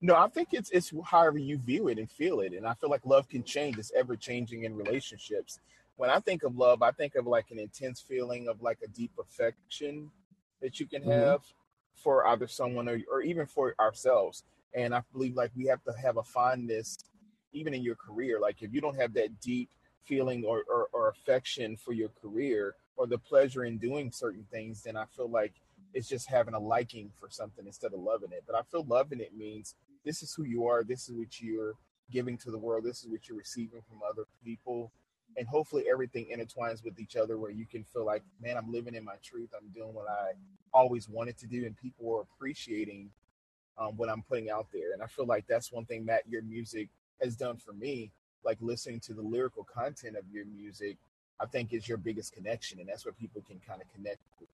no, 0.00 0.14
I 0.14 0.28
think 0.28 0.48
it's 0.52 0.70
it's 0.70 0.92
however 1.04 1.38
you 1.38 1.58
view 1.58 1.88
it 1.88 1.98
and 1.98 2.10
feel 2.10 2.40
it, 2.40 2.52
and 2.52 2.66
I 2.66 2.74
feel 2.74 2.90
like 2.90 3.04
love 3.04 3.28
can 3.28 3.42
change. 3.42 3.78
It's 3.78 3.92
ever 3.96 4.16
changing 4.16 4.64
in 4.64 4.76
relationships. 4.76 5.60
When 5.96 6.10
I 6.10 6.20
think 6.20 6.42
of 6.42 6.56
love, 6.56 6.82
I 6.82 6.90
think 6.90 7.14
of 7.14 7.26
like 7.26 7.50
an 7.50 7.58
intense 7.58 8.00
feeling 8.00 8.48
of 8.48 8.60
like 8.62 8.78
a 8.84 8.88
deep 8.88 9.12
affection 9.18 10.10
that 10.60 10.78
you 10.78 10.86
can 10.86 11.02
mm-hmm. 11.02 11.10
have 11.10 11.40
for 11.94 12.26
either 12.26 12.46
someone 12.46 12.88
or, 12.88 13.00
or 13.10 13.22
even 13.22 13.46
for 13.46 13.74
ourselves. 13.80 14.44
And 14.74 14.94
I 14.94 15.02
believe 15.12 15.34
like 15.34 15.50
we 15.56 15.66
have 15.66 15.82
to 15.84 15.92
have 15.92 16.18
a 16.18 16.22
fondness, 16.22 16.98
even 17.52 17.72
in 17.72 17.82
your 17.82 17.96
career. 17.96 18.38
Like 18.38 18.62
if 18.62 18.74
you 18.74 18.80
don't 18.80 18.98
have 19.00 19.14
that 19.14 19.40
deep 19.40 19.70
feeling 20.04 20.44
or, 20.44 20.64
or, 20.68 20.88
or 20.92 21.08
affection 21.08 21.76
for 21.76 21.92
your 21.92 22.10
career 22.10 22.74
or 22.96 23.06
the 23.06 23.18
pleasure 23.18 23.64
in 23.64 23.78
doing 23.78 24.12
certain 24.12 24.44
things, 24.50 24.82
then 24.82 24.96
I 24.96 25.04
feel 25.16 25.28
like 25.28 25.54
it's 25.94 26.08
just 26.08 26.28
having 26.28 26.54
a 26.54 26.58
liking 26.58 27.10
for 27.18 27.28
something 27.30 27.66
instead 27.66 27.94
of 27.94 28.00
loving 28.00 28.32
it. 28.32 28.44
But 28.46 28.56
I 28.56 28.62
feel 28.70 28.84
loving 28.84 29.20
it 29.20 29.36
means 29.36 29.74
this 30.06 30.22
is 30.22 30.32
who 30.32 30.44
you 30.44 30.66
are, 30.66 30.84
this 30.84 31.08
is 31.08 31.14
what 31.14 31.40
you're 31.40 31.74
giving 32.10 32.38
to 32.38 32.50
the 32.50 32.58
world, 32.58 32.84
this 32.84 33.02
is 33.02 33.10
what 33.10 33.28
you're 33.28 33.36
receiving 33.36 33.82
from 33.88 33.98
other 34.08 34.22
people. 34.42 34.92
And 35.36 35.46
hopefully 35.46 35.84
everything 35.92 36.28
intertwines 36.32 36.82
with 36.82 36.98
each 36.98 37.16
other 37.16 37.36
where 37.36 37.50
you 37.50 37.66
can 37.66 37.84
feel 37.84 38.06
like, 38.06 38.22
man, 38.40 38.56
I'm 38.56 38.72
living 38.72 38.94
in 38.94 39.04
my 39.04 39.16
truth. 39.22 39.50
I'm 39.54 39.68
doing 39.74 39.92
what 39.92 40.08
I 40.08 40.30
always 40.72 41.08
wanted 41.08 41.36
to 41.38 41.46
do, 41.46 41.66
and 41.66 41.76
people 41.76 42.10
are 42.14 42.22
appreciating 42.22 43.10
um, 43.76 43.96
what 43.96 44.08
I'm 44.08 44.22
putting 44.22 44.48
out 44.48 44.68
there. 44.72 44.92
And 44.94 45.02
I 45.02 45.06
feel 45.06 45.26
like 45.26 45.46
that's 45.46 45.72
one 45.72 45.84
thing, 45.84 46.06
that 46.06 46.22
your 46.28 46.42
music 46.42 46.88
has 47.20 47.36
done 47.36 47.56
for 47.58 47.72
me. 47.72 48.12
Like 48.44 48.58
listening 48.60 49.00
to 49.00 49.12
the 49.12 49.22
lyrical 49.22 49.64
content 49.64 50.16
of 50.16 50.24
your 50.32 50.46
music, 50.46 50.96
I 51.40 51.46
think 51.46 51.72
is 51.72 51.88
your 51.88 51.98
biggest 51.98 52.32
connection, 52.32 52.78
and 52.78 52.88
that's 52.88 53.04
where 53.04 53.12
people 53.12 53.42
can 53.46 53.60
kind 53.66 53.82
of 53.82 53.92
connect 53.92 54.20
with 54.40 54.48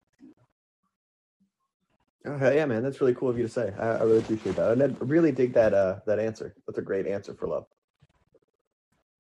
you. 2.25 2.31
Oh 2.31 2.51
yeah, 2.51 2.67
man, 2.67 2.83
that's 2.83 3.01
really 3.01 3.15
cool 3.15 3.31
of 3.31 3.37
you 3.39 3.45
to 3.45 3.49
say. 3.49 3.73
I, 3.79 3.97
I 3.97 4.03
really 4.03 4.19
appreciate 4.19 4.57
that, 4.57 4.73
and 4.73 4.83
I 4.83 4.87
really 5.01 5.33
dig 5.33 5.53
that 5.55 5.75
uh, 5.75 6.01
that 6.07 6.19
answer. 6.19 6.55
That's 6.67 6.79
a 6.79 6.83
great 6.83 7.07
answer 7.07 7.35
for 7.35 7.47
love. 7.47 7.67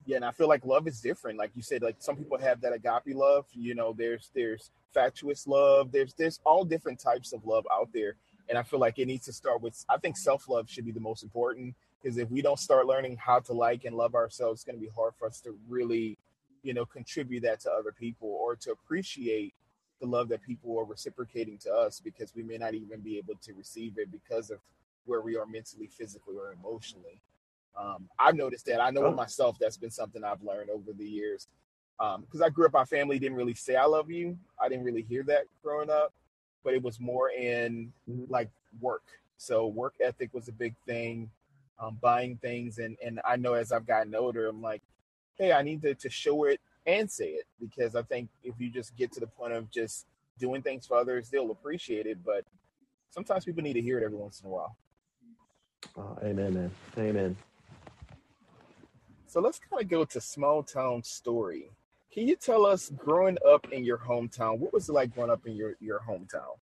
Yeah, 0.04 0.16
and 0.16 0.24
I 0.24 0.32
feel 0.32 0.48
like 0.48 0.64
love 0.64 0.88
is 0.88 1.00
different. 1.00 1.38
Like 1.38 1.52
you 1.54 1.62
said, 1.62 1.82
like 1.82 1.96
some 1.98 2.16
people 2.16 2.38
have 2.38 2.60
that 2.62 2.72
agape 2.72 3.14
love. 3.14 3.46
You 3.52 3.74
know, 3.74 3.94
there's 3.96 4.30
there's 4.34 4.70
fatuous 4.92 5.46
love. 5.46 5.92
There's 5.92 6.14
there's 6.14 6.40
all 6.44 6.64
different 6.64 6.98
types 6.98 7.32
of 7.32 7.44
love 7.46 7.66
out 7.72 7.90
there, 7.92 8.16
and 8.48 8.58
I 8.58 8.62
feel 8.62 8.80
like 8.80 8.98
it 8.98 9.06
needs 9.06 9.26
to 9.26 9.32
start 9.32 9.60
with. 9.62 9.84
I 9.88 9.98
think 9.98 10.16
self 10.16 10.48
love 10.48 10.68
should 10.68 10.84
be 10.84 10.92
the 10.92 11.00
most 11.00 11.22
important 11.22 11.74
because 12.02 12.18
if 12.18 12.30
we 12.30 12.42
don't 12.42 12.58
start 12.58 12.86
learning 12.86 13.16
how 13.16 13.38
to 13.40 13.52
like 13.52 13.84
and 13.84 13.96
love 13.96 14.14
ourselves, 14.14 14.60
it's 14.60 14.64
going 14.64 14.76
to 14.76 14.84
be 14.84 14.90
hard 14.94 15.14
for 15.18 15.28
us 15.28 15.40
to 15.42 15.56
really, 15.68 16.18
you 16.62 16.74
know, 16.74 16.84
contribute 16.84 17.42
that 17.42 17.60
to 17.60 17.70
other 17.70 17.92
people 17.92 18.28
or 18.28 18.56
to 18.56 18.72
appreciate 18.72 19.54
the 20.02 20.08
love 20.08 20.28
that 20.28 20.42
people 20.42 20.78
are 20.78 20.84
reciprocating 20.84 21.56
to 21.58 21.72
us 21.72 22.00
because 22.00 22.34
we 22.34 22.42
may 22.42 22.58
not 22.58 22.74
even 22.74 23.00
be 23.00 23.16
able 23.18 23.34
to 23.42 23.54
receive 23.54 23.94
it 23.96 24.10
because 24.12 24.50
of 24.50 24.58
where 25.06 25.20
we 25.20 25.36
are 25.36 25.46
mentally, 25.46 25.86
physically, 25.86 26.36
or 26.36 26.52
emotionally. 26.52 27.20
Um, 27.76 28.08
I've 28.18 28.34
noticed 28.34 28.66
that. 28.66 28.82
I 28.82 28.90
know 28.90 29.06
oh. 29.06 29.14
myself 29.14 29.56
that's 29.58 29.76
been 29.76 29.90
something 29.90 30.22
I've 30.22 30.42
learned 30.42 30.70
over 30.70 30.92
the 30.92 31.06
years. 31.06 31.48
Because 31.98 32.40
um, 32.40 32.44
I 32.44 32.50
grew 32.50 32.66
up, 32.66 32.72
my 32.72 32.84
family 32.84 33.18
didn't 33.18 33.36
really 33.36 33.54
say 33.54 33.76
"I 33.76 33.84
love 33.84 34.10
you." 34.10 34.36
I 34.60 34.68
didn't 34.68 34.84
really 34.84 35.02
hear 35.02 35.22
that 35.24 35.44
growing 35.62 35.88
up, 35.88 36.12
but 36.64 36.74
it 36.74 36.82
was 36.82 37.00
more 37.00 37.30
in 37.30 37.92
mm-hmm. 38.10 38.24
like 38.28 38.50
work. 38.80 39.04
So 39.36 39.68
work 39.68 39.94
ethic 40.00 40.34
was 40.34 40.48
a 40.48 40.52
big 40.52 40.74
thing 40.86 41.30
um, 41.82 41.98
buying 42.00 42.36
things. 42.36 42.78
And, 42.78 42.96
and 43.04 43.20
I 43.24 43.36
know 43.36 43.54
as 43.54 43.72
I've 43.72 43.86
gotten 43.86 44.14
older, 44.14 44.48
I'm 44.48 44.62
like, 44.62 44.82
hey, 45.36 45.52
I 45.52 45.62
need 45.62 45.82
to, 45.82 45.94
to 45.94 46.08
show 46.08 46.44
it 46.44 46.60
and 46.86 47.10
say 47.10 47.30
it 47.30 47.46
because 47.60 47.94
I 47.94 48.02
think 48.02 48.28
if 48.42 48.54
you 48.58 48.70
just 48.70 48.96
get 48.96 49.12
to 49.12 49.20
the 49.20 49.26
point 49.26 49.52
of 49.52 49.70
just 49.70 50.06
doing 50.38 50.62
things 50.62 50.86
for 50.86 50.96
others, 50.96 51.28
they'll 51.30 51.50
appreciate 51.50 52.06
it. 52.06 52.18
But 52.24 52.44
sometimes 53.10 53.44
people 53.44 53.62
need 53.62 53.74
to 53.74 53.82
hear 53.82 53.98
it 53.98 54.04
every 54.04 54.18
once 54.18 54.40
in 54.40 54.46
a 54.48 54.50
while. 54.50 54.76
Oh, 55.96 56.18
amen, 56.22 56.54
man. 56.54 56.70
Amen. 56.98 57.36
So 59.26 59.40
let's 59.40 59.58
kind 59.58 59.82
of 59.82 59.88
go 59.88 60.04
to 60.04 60.20
small 60.20 60.62
town 60.62 61.02
story. 61.02 61.70
Can 62.12 62.28
you 62.28 62.36
tell 62.36 62.66
us 62.66 62.90
growing 62.90 63.38
up 63.48 63.72
in 63.72 63.84
your 63.84 63.98
hometown, 63.98 64.58
what 64.58 64.72
was 64.72 64.88
it 64.88 64.92
like 64.92 65.14
growing 65.14 65.30
up 65.30 65.46
in 65.46 65.54
your, 65.54 65.76
your 65.80 66.00
hometown? 66.06 66.58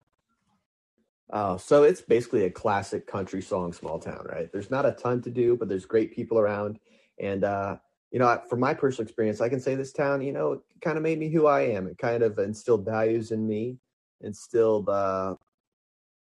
Oh, 1.33 1.57
so 1.57 1.83
it's 1.83 2.01
basically 2.01 2.45
a 2.45 2.51
classic 2.51 3.07
country 3.07 3.43
song, 3.43 3.73
small 3.73 3.99
town, 3.99 4.27
right? 4.29 4.51
There's 4.53 4.71
not 4.71 4.87
a 4.87 4.93
ton 4.93 5.21
to 5.23 5.31
do, 5.31 5.57
but 5.57 5.69
there's 5.69 5.85
great 5.85 6.15
people 6.15 6.39
around. 6.39 6.79
And, 7.19 7.45
uh, 7.45 7.77
you 8.11 8.19
know, 8.19 8.41
from 8.49 8.61
my 8.61 8.75
personal 8.75 9.07
experience, 9.07 9.41
I 9.41 9.49
can 9.49 9.61
say 9.61 9.75
this 9.75 9.93
town, 9.93 10.23
you 10.23 10.33
know, 10.33 10.63
kind 10.81 10.97
of 10.97 11.03
made 11.03 11.19
me 11.19 11.31
who 11.31 11.47
I 11.47 11.63
am. 11.63 11.87
It 11.87 11.99
kind 11.99 12.23
of 12.23 12.39
instilled 12.39 12.85
values 12.85 13.31
in 13.31 13.47
me, 13.47 13.77
instilled, 14.21 14.89
uh, 14.89 15.37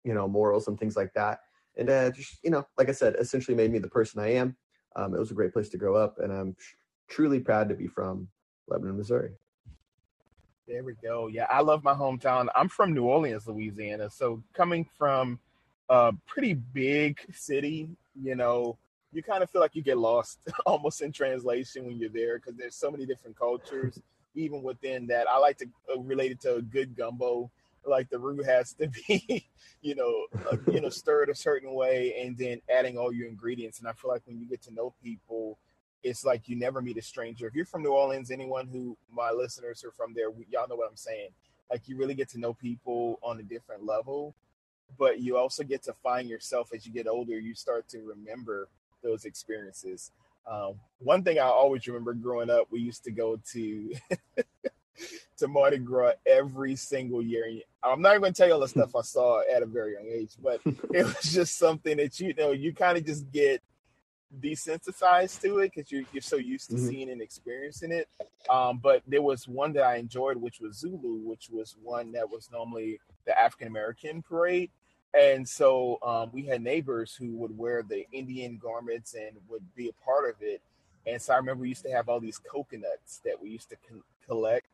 you 0.02 0.14
know, 0.14 0.26
morals 0.26 0.68
and 0.68 0.78
things 0.78 0.96
like 0.96 1.12
that. 1.14 1.40
And 1.76 1.90
uh, 1.90 2.10
just, 2.10 2.38
you 2.42 2.50
know, 2.50 2.66
like 2.78 2.88
I 2.88 2.92
said, 2.92 3.16
essentially 3.18 3.56
made 3.56 3.72
me 3.72 3.78
the 3.78 3.88
person 3.88 4.20
I 4.20 4.34
am. 4.34 4.56
Um, 4.96 5.14
it 5.14 5.18
was 5.18 5.30
a 5.30 5.34
great 5.34 5.52
place 5.52 5.68
to 5.70 5.76
grow 5.76 5.96
up, 5.96 6.18
and 6.20 6.32
I'm 6.32 6.56
truly 7.08 7.40
proud 7.40 7.68
to 7.68 7.74
be 7.74 7.88
from 7.88 8.28
Lebanon, 8.68 8.96
Missouri. 8.96 9.32
There 10.68 10.84
we 10.84 10.94
go. 11.02 11.26
Yeah, 11.26 11.46
I 11.50 11.60
love 11.60 11.84
my 11.84 11.92
hometown. 11.92 12.46
I'm 12.54 12.68
from 12.68 12.94
New 12.94 13.04
Orleans, 13.04 13.46
Louisiana. 13.46 14.08
So 14.08 14.42
coming 14.54 14.88
from 14.96 15.38
a 15.90 16.12
pretty 16.26 16.54
big 16.54 17.20
city, 17.34 17.90
you 18.22 18.34
know, 18.36 18.78
you 19.14 19.22
kind 19.22 19.42
of 19.42 19.50
feel 19.50 19.60
like 19.60 19.74
you 19.74 19.82
get 19.82 19.98
lost 19.98 20.38
almost 20.66 21.02
in 21.02 21.12
translation 21.12 21.86
when 21.86 21.98
you're 21.98 22.10
there 22.10 22.38
because 22.38 22.56
there's 22.56 22.76
so 22.76 22.90
many 22.90 23.06
different 23.06 23.38
cultures. 23.38 23.98
Even 24.34 24.62
within 24.62 25.06
that, 25.06 25.28
I 25.28 25.38
like 25.38 25.58
to 25.58 25.66
uh, 25.94 26.00
relate 26.00 26.32
it 26.32 26.40
to 26.42 26.56
a 26.56 26.62
good 26.62 26.96
gumbo. 26.96 27.50
Like 27.86 28.10
the 28.10 28.18
roux 28.18 28.42
has 28.42 28.72
to 28.74 28.88
be, 29.08 29.46
you 29.82 29.94
know, 29.94 30.26
uh, 30.50 30.56
you 30.70 30.80
know, 30.80 30.88
stirred 30.88 31.28
a 31.28 31.34
certain 31.34 31.74
way, 31.74 32.14
and 32.24 32.36
then 32.36 32.60
adding 32.68 32.98
all 32.98 33.12
your 33.12 33.28
ingredients. 33.28 33.78
And 33.78 33.88
I 33.88 33.92
feel 33.92 34.10
like 34.10 34.22
when 34.26 34.38
you 34.38 34.46
get 34.46 34.62
to 34.62 34.74
know 34.74 34.94
people 35.02 35.58
it's 36.04 36.24
like 36.24 36.48
you 36.48 36.54
never 36.54 36.82
meet 36.82 36.98
a 36.98 37.02
stranger. 37.02 37.46
If 37.46 37.54
you're 37.54 37.64
from 37.64 37.82
New 37.82 37.92
Orleans, 37.92 38.30
anyone 38.30 38.68
who 38.68 38.96
my 39.10 39.30
listeners 39.30 39.82
are 39.84 39.90
from 39.90 40.12
there, 40.14 40.26
y'all 40.50 40.68
know 40.68 40.76
what 40.76 40.90
I'm 40.90 40.96
saying. 40.96 41.30
Like 41.70 41.88
you 41.88 41.96
really 41.96 42.14
get 42.14 42.28
to 42.30 42.38
know 42.38 42.52
people 42.52 43.18
on 43.22 43.40
a 43.40 43.42
different 43.42 43.86
level, 43.86 44.34
but 44.98 45.20
you 45.20 45.38
also 45.38 45.64
get 45.64 45.82
to 45.84 45.94
find 45.94 46.28
yourself 46.28 46.70
as 46.74 46.86
you 46.86 46.92
get 46.92 47.08
older. 47.08 47.38
You 47.38 47.54
start 47.54 47.88
to 47.88 48.02
remember 48.02 48.68
those 49.04 49.24
experiences. 49.24 50.10
Um, 50.50 50.74
one 50.98 51.22
thing 51.22 51.38
I 51.38 51.44
always 51.44 51.86
remember 51.86 52.12
growing 52.14 52.50
up, 52.50 52.66
we 52.70 52.80
used 52.80 53.04
to 53.04 53.10
go 53.10 53.40
to 53.52 53.94
to 55.38 55.48
Mardi 55.48 55.78
Gras 55.78 56.14
every 56.26 56.76
single 56.76 57.22
year. 57.22 57.46
I'm 57.82 58.02
not 58.02 58.18
going 58.18 58.32
to 58.32 58.36
tell 58.36 58.48
you 58.48 58.54
all 58.54 58.60
the 58.60 58.68
stuff 58.68 58.96
I 58.96 59.02
saw 59.02 59.42
at 59.54 59.62
a 59.62 59.66
very 59.66 59.94
young 59.94 60.06
age, 60.06 60.32
but 60.42 60.60
it 60.92 61.04
was 61.04 61.32
just 61.32 61.58
something 61.58 61.96
that 61.96 62.18
you 62.20 62.34
know 62.34 62.50
you 62.50 62.74
kind 62.74 62.98
of 62.98 63.06
just 63.06 63.30
get 63.30 63.62
desensitized 64.40 65.40
to 65.40 65.58
it 65.58 65.72
because 65.74 65.90
you're, 65.92 66.02
you're 66.12 66.22
so 66.22 66.36
used 66.36 66.68
to 66.70 66.76
mm-hmm. 66.76 66.88
seeing 66.88 67.10
and 67.10 67.22
experiencing 67.22 67.92
it. 67.92 68.08
Um, 68.50 68.78
but 68.82 69.02
there 69.06 69.22
was 69.22 69.46
one 69.46 69.72
that 69.74 69.84
I 69.84 69.96
enjoyed, 69.96 70.36
which 70.36 70.60
was 70.60 70.78
Zulu, 70.78 71.20
which 71.24 71.48
was 71.50 71.76
one 71.82 72.12
that 72.12 72.28
was 72.28 72.48
normally 72.52 73.00
the 73.26 73.38
African 73.38 73.68
American 73.68 74.22
parade. 74.22 74.70
And 75.16 75.48
so 75.48 75.98
um, 76.02 76.30
we 76.32 76.44
had 76.44 76.62
neighbors 76.62 77.14
who 77.14 77.36
would 77.36 77.56
wear 77.56 77.82
the 77.82 78.04
Indian 78.10 78.58
garments 78.60 79.14
and 79.14 79.36
would 79.48 79.62
be 79.74 79.88
a 79.88 80.04
part 80.04 80.28
of 80.28 80.36
it. 80.40 80.60
And 81.06 81.20
so 81.20 81.34
I 81.34 81.36
remember 81.36 81.62
we 81.62 81.68
used 81.68 81.84
to 81.84 81.92
have 81.92 82.08
all 82.08 82.20
these 82.20 82.38
coconuts 82.38 83.20
that 83.24 83.40
we 83.40 83.50
used 83.50 83.70
to 83.70 83.76
collect. 84.26 84.66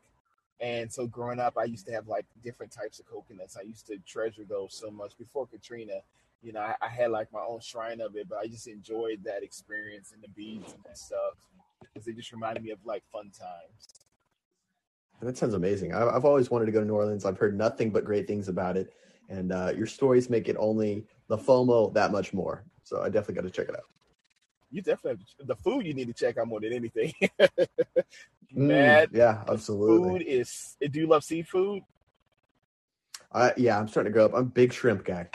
And 0.59 0.91
so 0.91 1.05
growing 1.05 1.39
up, 1.39 1.57
I 1.57 1.65
used 1.65 1.85
to 1.87 1.91
have 1.91 2.07
like 2.07 2.25
different 2.43 2.71
types 2.71 2.99
of 2.99 3.07
coconuts. 3.07 3.57
I 3.57 3.61
used 3.61 3.87
to 3.87 3.97
treasure 4.07 4.43
those 4.47 4.73
so 4.73 4.89
much 4.89 5.17
before 5.17 5.47
Katrina 5.47 6.01
you 6.43 6.53
know, 6.53 6.59
I, 6.59 6.75
I, 6.81 6.87
had 6.87 7.11
like 7.11 7.31
my 7.31 7.39
own 7.39 7.59
shrine 7.59 8.01
of 8.01 8.15
it, 8.15 8.27
but 8.27 8.39
I 8.39 8.47
just 8.47 8.67
enjoyed 8.67 9.23
that 9.25 9.43
experience 9.43 10.11
and 10.13 10.23
the 10.23 10.27
beads 10.29 10.73
and 10.73 10.83
that 10.85 10.97
stuff 10.97 11.35
because 11.81 12.07
it 12.07 12.15
just 12.15 12.31
reminded 12.31 12.63
me 12.63 12.71
of 12.71 12.79
like 12.85 13.03
fun 13.11 13.25
times. 13.25 14.05
That 15.21 15.37
sounds 15.37 15.53
amazing. 15.53 15.93
I've 15.93 16.25
always 16.25 16.49
wanted 16.49 16.65
to 16.65 16.71
go 16.71 16.79
to 16.79 16.85
New 16.85 16.95
Orleans. 16.95 17.25
I've 17.25 17.37
heard 17.37 17.55
nothing 17.55 17.91
but 17.91 18.05
great 18.05 18.25
things 18.25 18.47
about 18.47 18.75
it, 18.75 18.91
and 19.31 19.53
uh, 19.53 19.71
your 19.75 19.87
stories 19.87 20.29
make 20.29 20.49
it 20.49 20.57
only 20.59 21.05
the 21.27 21.37
FOMO 21.37 21.93
that 21.93 22.11
much 22.11 22.33
more. 22.33 22.65
So 22.83 23.01
I 23.01 23.05
definitely 23.05 23.35
got 23.35 23.43
to 23.43 23.49
check 23.49 23.69
it 23.69 23.75
out. 23.75 23.85
You 24.69 24.81
definitely 24.81 25.25
the 25.39 25.55
food 25.55 25.85
you 25.85 25.93
need 25.93 26.07
to 26.07 26.13
check 26.13 26.37
out 26.37 26.47
more 26.47 26.59
than 26.59 26.73
anything. 26.73 27.13
mm, 28.55 29.07
yeah, 29.11 29.43
absolutely. 29.47 30.19
Food 30.19 30.21
is. 30.27 30.77
Do 30.79 30.99
you 30.99 31.07
love 31.07 31.23
seafood? 31.23 31.83
Uh, 33.31 33.51
yeah, 33.57 33.79
I'm 33.79 33.87
starting 33.87 34.11
to 34.11 34.13
grow 34.13 34.25
up. 34.25 34.33
I'm 34.33 34.41
a 34.41 34.45
big 34.45 34.73
shrimp 34.73 35.05
guy. 35.05 35.27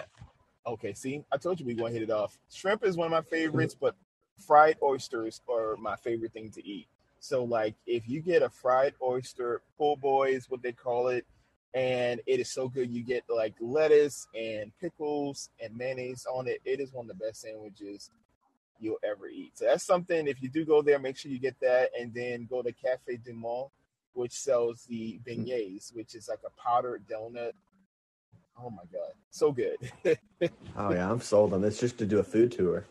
Okay, 0.67 0.93
see, 0.93 1.23
I 1.33 1.37
told 1.37 1.61
you 1.61 1.67
we 1.67 1.75
going 1.75 1.93
to 1.93 1.99
hit 1.99 2.09
it 2.09 2.13
off. 2.13 2.39
Shrimp 2.51 2.85
is 2.85 2.97
one 2.97 3.07
of 3.07 3.13
my 3.13 3.23
favorites, 3.23 3.77
but 3.79 3.95
fried 4.47 4.77
oysters 4.83 5.41
are 5.49 5.77
my 5.77 5.97
favorite 5.97 6.33
thing 6.33 6.51
to 6.51 6.67
eat. 6.67 6.89
So, 7.21 7.45
like, 7.45 7.75
if 7.87 8.09
you 8.09 8.21
get 8.21 8.43
a 8.43 8.51
fried 8.51 8.95
oyster, 9.03 9.63
po' 9.79 9.97
boy 9.97 10.31
is 10.31 10.51
what 10.51 10.63
they 10.63 10.73
call 10.73 11.09
it, 11.09 11.25
and 11.77 12.21
it 12.27 12.41
is 12.41 12.51
so 12.51 12.69
good. 12.69 12.91
You 12.91 13.05
get 13.05 13.23
like 13.29 13.55
lettuce 13.61 14.27
and 14.35 14.73
pickles 14.81 15.51
and 15.63 15.77
mayonnaise 15.77 16.27
on 16.29 16.49
it. 16.49 16.61
It 16.65 16.81
is 16.81 16.93
one 16.93 17.09
of 17.09 17.17
the 17.17 17.25
best 17.25 17.43
sandwiches 17.43 18.11
you'll 18.81 18.99
ever 19.05 19.29
eat. 19.29 19.53
So 19.55 19.67
that's 19.67 19.85
something. 19.85 20.27
If 20.27 20.43
you 20.43 20.49
do 20.49 20.65
go 20.65 20.83
there, 20.83 20.99
make 20.99 21.17
sure 21.17 21.31
you 21.31 21.39
get 21.39 21.61
that, 21.61 21.91
and 21.99 22.13
then 22.13 22.49
go 22.51 22.63
to 22.63 22.73
Cafe 22.73 23.19
Du 23.25 23.33
Monde, 23.33 23.71
which 24.15 24.33
sells 24.33 24.85
the 24.89 25.21
beignets, 25.25 25.95
which 25.95 26.15
is 26.15 26.29
like 26.29 26.41
a 26.45 26.61
powdered 26.61 27.05
donut 27.07 27.53
Oh 28.63 28.71
my 28.71 28.83
god, 28.91 29.13
so 29.31 29.53
good. 29.53 29.77
oh 30.77 30.93
yeah, 30.93 31.11
I'm 31.11 31.21
sold 31.21 31.53
on 31.53 31.61
this 31.61 31.79
just 31.79 31.99
to 31.99 32.07
do 32.07 32.21
a 32.21 32.25
food 32.25 32.53
tour. 32.53 32.87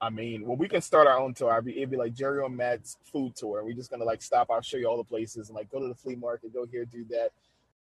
I 0.00 0.10
mean, 0.10 0.46
well, 0.46 0.56
we 0.56 0.68
can 0.68 0.80
start 0.80 1.08
our 1.08 1.18
own 1.18 1.34
tour. 1.34 1.52
I'd 1.52 1.64
be, 1.64 1.76
it'd 1.76 1.90
be 1.90 1.96
like 1.96 2.14
Jerry 2.14 2.44
and 2.44 2.56
Matt's 2.56 2.96
food 3.12 3.34
tour. 3.34 3.64
We're 3.64 3.72
just 3.72 3.90
gonna 3.90 4.04
like 4.04 4.22
stop. 4.22 4.48
I'll 4.50 4.60
show 4.60 4.76
you 4.76 4.86
all 4.86 4.96
the 4.96 5.02
places 5.02 5.48
and 5.48 5.56
like 5.56 5.70
go 5.72 5.80
to 5.80 5.88
the 5.88 5.94
flea 5.94 6.14
market, 6.14 6.54
go 6.54 6.66
here, 6.66 6.84
do 6.84 7.04
that. 7.10 7.30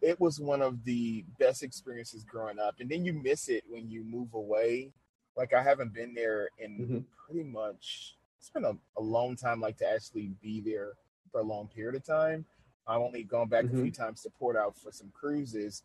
It 0.03 0.21
was 0.21 0.41
one 0.41 0.61
of 0.61 0.85
the 0.85 1.25
best 1.39 1.63
experiences 1.63 2.25
growing 2.25 2.59
up, 2.59 2.75
and 2.81 2.91
then 2.91 3.05
you 3.05 3.13
miss 3.13 3.49
it 3.49 3.63
when 3.69 3.89
you 3.89 4.03
move 4.05 4.35
away. 4.35 4.91
Like 5.37 5.55
I 5.55 5.63
haven't 5.63 5.95
been 5.95 6.13
there 6.13 6.49
in 6.59 6.79
mm-hmm. 6.79 6.99
pretty 7.25 7.49
much. 7.49 8.17
It's 8.39 8.51
been 8.51 8.65
a, 8.65 8.77
a 8.99 9.03
long 9.03 9.37
time, 9.37 9.61
like 9.61 9.79
to 9.79 9.89
actually 9.89 10.33
be 10.43 10.61
there 10.61 10.95
for 11.31 11.41
a 11.41 11.45
long 11.45 11.69
period 11.69 11.95
of 11.95 12.05
time. 12.05 12.45
I've 12.87 13.01
only 13.01 13.23
gone 13.23 13.49
back 13.49 13.65
Mhm. 13.65 13.79
a 13.79 13.83
few 13.83 13.91
times 13.93 14.23
to 14.23 14.31
port 14.31 14.57
out 14.57 14.77
for 14.77 14.91
some 14.91 15.11
cruises, 15.15 15.85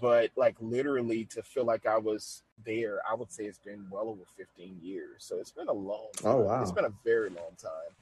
but 0.00 0.30
like 0.36 0.56
literally 0.60 1.26
to 1.26 1.42
feel 1.42 1.64
like 1.64 1.84
I 1.84 1.98
was 1.98 2.42
there, 2.64 3.00
I 3.08 3.14
would 3.14 3.30
say 3.30 3.44
it's 3.44 3.58
been 3.58 3.86
well 3.90 4.08
over 4.08 4.22
15 4.38 4.78
years. 4.80 5.24
So 5.24 5.38
it's 5.38 5.52
been 5.52 5.68
a 5.68 5.72
long 5.72 6.08
time. 6.16 6.32
Oh, 6.32 6.38
wow. 6.40 6.62
It's 6.62 6.72
been 6.72 6.86
a 6.86 6.94
very 7.04 7.28
long 7.28 7.54
time. 7.60 7.94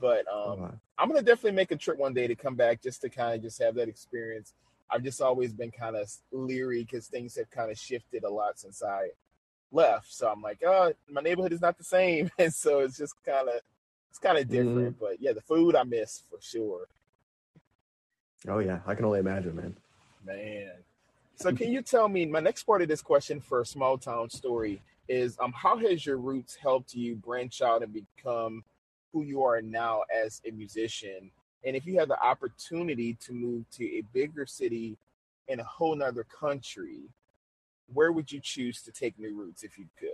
But 0.00 0.28
um, 0.28 0.34
Oh, 0.36 0.54
wow. 0.56 0.74
I'm 0.98 1.08
gonna 1.08 1.22
definitely 1.22 1.52
make 1.52 1.70
a 1.70 1.76
trip 1.76 1.98
one 1.98 2.12
day 2.12 2.26
to 2.26 2.34
come 2.34 2.54
back 2.54 2.82
just 2.82 3.00
to 3.00 3.08
kind 3.08 3.34
of 3.34 3.42
just 3.42 3.60
have 3.62 3.74
that 3.76 3.88
experience. 3.88 4.52
I've 4.90 5.02
just 5.02 5.20
always 5.20 5.52
been 5.52 5.70
kind 5.70 5.96
of 5.96 6.10
leery 6.32 6.82
because 6.84 7.06
things 7.06 7.36
have 7.36 7.50
kind 7.50 7.70
of 7.70 7.78
shifted 7.78 8.24
a 8.24 8.30
lot 8.30 8.58
since 8.58 8.82
I 8.82 9.08
left. 9.70 10.12
So 10.12 10.28
I'm 10.28 10.40
like, 10.42 10.62
oh, 10.64 10.92
my 11.10 11.20
neighborhood 11.20 11.52
is 11.52 11.60
not 11.60 11.76
the 11.78 11.84
same, 11.84 12.30
and 12.38 12.52
so 12.52 12.80
it's 12.80 12.98
just 12.98 13.14
kind 13.24 13.48
of 13.48 13.60
it's 14.10 14.18
kind 14.18 14.38
of 14.38 14.48
different. 14.48 14.98
But 14.98 15.20
yeah, 15.20 15.32
the 15.32 15.42
food 15.42 15.76
I 15.76 15.84
miss 15.84 16.22
for 16.30 16.38
sure, 16.40 16.86
Oh 18.46 18.60
yeah, 18.60 18.80
I 18.86 18.94
can 18.94 19.04
only 19.04 19.18
imagine, 19.18 19.56
man. 19.56 19.76
man. 20.24 20.70
So 21.36 21.52
can 21.52 21.72
you 21.72 21.82
tell 21.82 22.08
me 22.08 22.26
my 22.26 22.40
next 22.40 22.64
part 22.64 22.82
of 22.82 22.88
this 22.88 23.02
question 23.02 23.40
for 23.40 23.60
a 23.60 23.66
small 23.66 23.98
town 23.98 24.30
story 24.30 24.80
is 25.08 25.36
um 25.40 25.52
how 25.52 25.76
has 25.78 26.04
your 26.04 26.18
roots 26.18 26.54
helped 26.56 26.94
you 26.94 27.16
branch 27.16 27.62
out 27.62 27.82
and 27.82 27.92
become 27.92 28.62
who 29.12 29.22
you 29.22 29.42
are 29.42 29.60
now 29.62 30.02
as 30.14 30.40
a 30.46 30.50
musician? 30.50 31.30
And 31.64 31.76
if 31.76 31.86
you 31.86 31.98
had 31.98 32.08
the 32.08 32.20
opportunity 32.22 33.14
to 33.20 33.32
move 33.32 33.68
to 33.72 33.84
a 33.84 34.02
bigger 34.12 34.46
city 34.46 34.96
in 35.48 35.60
a 35.60 35.64
whole 35.64 35.96
nother 35.96 36.24
country, 36.24 37.00
where 37.92 38.12
would 38.12 38.30
you 38.30 38.40
choose 38.40 38.82
to 38.82 38.92
take 38.92 39.18
new 39.18 39.34
roots 39.36 39.62
if 39.62 39.78
you 39.78 39.86
could? 39.98 40.10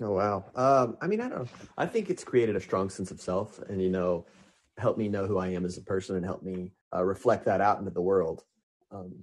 Oh 0.00 0.12
wow. 0.12 0.44
Um, 0.56 0.96
I 1.00 1.06
mean, 1.06 1.20
I 1.20 1.28
don't. 1.28 1.48
I 1.78 1.86
think 1.86 2.10
it's 2.10 2.24
created 2.24 2.56
a 2.56 2.60
strong 2.60 2.90
sense 2.90 3.10
of 3.10 3.20
self, 3.20 3.60
and 3.68 3.80
you 3.80 3.90
know, 3.90 4.26
helped 4.76 4.98
me 4.98 5.08
know 5.08 5.26
who 5.26 5.38
I 5.38 5.48
am 5.48 5.64
as 5.64 5.78
a 5.78 5.82
person, 5.82 6.16
and 6.16 6.24
helped 6.24 6.44
me 6.44 6.72
uh, 6.94 7.04
reflect 7.04 7.44
that 7.44 7.60
out 7.60 7.78
into 7.78 7.90
the 7.90 8.02
world. 8.02 8.42
Um, 8.90 9.14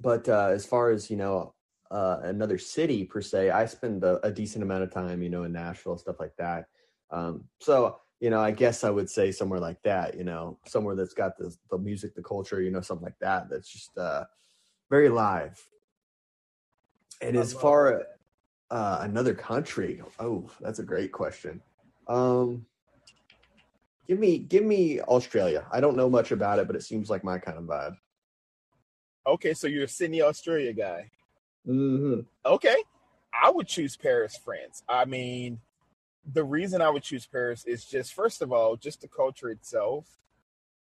but 0.00 0.28
uh, 0.28 0.48
as 0.52 0.64
far 0.64 0.90
as 0.90 1.10
you 1.10 1.16
know, 1.16 1.54
uh, 1.90 2.20
another 2.22 2.56
city 2.56 3.04
per 3.04 3.20
se, 3.20 3.50
I 3.50 3.66
spend 3.66 4.04
a, 4.04 4.24
a 4.26 4.32
decent 4.32 4.64
amount 4.64 4.84
of 4.84 4.92
time, 4.92 5.22
you 5.22 5.28
know, 5.28 5.44
in 5.44 5.52
Nashville, 5.52 5.98
stuff 5.98 6.16
like 6.18 6.34
that. 6.38 6.66
Um, 7.10 7.44
so 7.60 8.00
you 8.20 8.30
know, 8.30 8.40
I 8.40 8.52
guess 8.52 8.84
I 8.84 8.90
would 8.90 9.10
say 9.10 9.32
somewhere 9.32 9.60
like 9.60 9.82
that. 9.82 10.16
You 10.16 10.24
know, 10.24 10.58
somewhere 10.66 10.94
that's 10.96 11.14
got 11.14 11.36
the 11.36 11.54
the 11.70 11.78
music, 11.78 12.14
the 12.14 12.22
culture, 12.22 12.62
you 12.62 12.70
know, 12.70 12.80
something 12.80 13.04
like 13.04 13.18
that. 13.20 13.48
That's 13.50 13.68
just 13.68 13.96
uh, 13.98 14.24
very 14.90 15.08
live. 15.08 15.60
And 17.20 17.36
I 17.36 17.40
as 17.40 17.52
far 17.52 18.04
that. 18.70 18.76
uh, 18.76 18.98
another 19.02 19.34
country. 19.34 20.02
Oh, 20.18 20.50
that's 20.60 20.78
a 20.78 20.84
great 20.84 21.12
question. 21.12 21.60
Um, 22.08 22.66
give 24.08 24.18
me, 24.18 24.38
give 24.38 24.64
me 24.64 25.00
Australia. 25.00 25.66
I 25.72 25.80
don't 25.80 25.96
know 25.96 26.10
much 26.10 26.32
about 26.32 26.58
it, 26.58 26.66
but 26.66 26.76
it 26.76 26.82
seems 26.82 27.08
like 27.08 27.24
my 27.24 27.38
kind 27.38 27.56
of 27.56 27.64
vibe. 27.64 27.96
Okay, 29.26 29.54
so 29.54 29.66
you're 29.66 29.84
a 29.84 29.88
Sydney, 29.88 30.22
Australia 30.22 30.72
guy. 30.72 31.10
Mm-hmm. 31.66 32.20
Okay. 32.44 32.76
I 33.32 33.50
would 33.50 33.66
choose 33.66 33.96
Paris, 33.96 34.38
France. 34.44 34.82
I 34.88 35.06
mean, 35.06 35.60
the 36.32 36.44
reason 36.44 36.80
I 36.80 36.90
would 36.90 37.02
choose 37.02 37.26
Paris 37.26 37.64
is 37.64 37.84
just, 37.84 38.14
first 38.14 38.42
of 38.42 38.52
all, 38.52 38.76
just 38.76 39.00
the 39.00 39.08
culture 39.08 39.50
itself. 39.50 40.06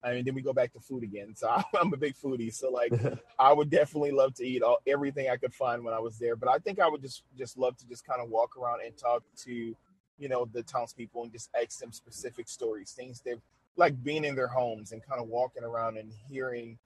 I 0.04 0.14
mean, 0.14 0.26
then 0.26 0.36
we 0.36 0.42
go 0.42 0.54
back 0.54 0.74
to 0.74 0.80
food 0.80 1.04
again. 1.04 1.34
So 1.36 1.50
I'm 1.80 1.94
a 1.94 1.98
big 1.98 2.16
foodie. 2.16 2.54
So, 2.54 2.70
like, 2.70 2.94
I 3.40 3.54
would 3.54 3.70
definitely 3.70 4.12
love 4.12 4.34
to 4.36 4.46
eat 4.46 4.62
all, 4.62 4.80
everything 4.86 5.30
I 5.30 5.38
could 5.38 5.54
find 5.54 5.84
when 5.84 5.94
I 5.94 6.00
was 6.00 6.18
there. 6.18 6.36
But 6.36 6.50
I 6.50 6.58
think 6.58 6.80
I 6.80 6.88
would 6.88 7.02
just 7.02 7.24
just 7.38 7.58
love 7.58 7.78
to 7.78 7.88
just 7.88 8.06
kind 8.06 8.22
of 8.22 8.30
walk 8.30 8.58
around 8.58 8.82
and 8.86 8.96
talk 8.98 9.24
to, 9.44 9.54
you 9.54 10.30
know, 10.30 10.48
the 10.52 10.64
townspeople 10.64 11.24
and 11.24 11.32
just 11.32 11.50
ask 11.60 11.80
them 11.80 11.92
specific 11.92 12.50
stories, 12.50 12.92
things 12.92 13.22
they've 13.22 13.42
like 13.76 14.02
being 14.04 14.24
in 14.24 14.36
their 14.36 14.48
homes 14.48 14.92
and 14.92 15.02
kind 15.06 15.20
of 15.22 15.28
walking 15.28 15.64
around 15.64 15.98
and 15.98 16.12
hearing 16.30 16.78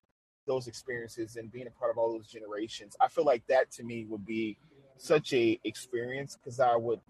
those 0.46 0.68
experiences 0.68 1.36
and 1.36 1.52
being 1.52 1.68
a 1.68 1.72
part 1.72 1.92
of 1.92 1.98
all 1.98 2.14
those 2.14 2.28
generations. 2.28 2.96
I 3.02 3.10
feel 3.10 3.26
like 3.26 3.46
that 3.48 3.70
to 3.72 3.84
me 3.84 4.06
would 4.06 4.26
be 4.26 4.58
such 4.98 5.34
a 5.34 5.60
experience 5.64 6.38
because 6.38 6.60
I 6.60 6.76
would 6.76 7.02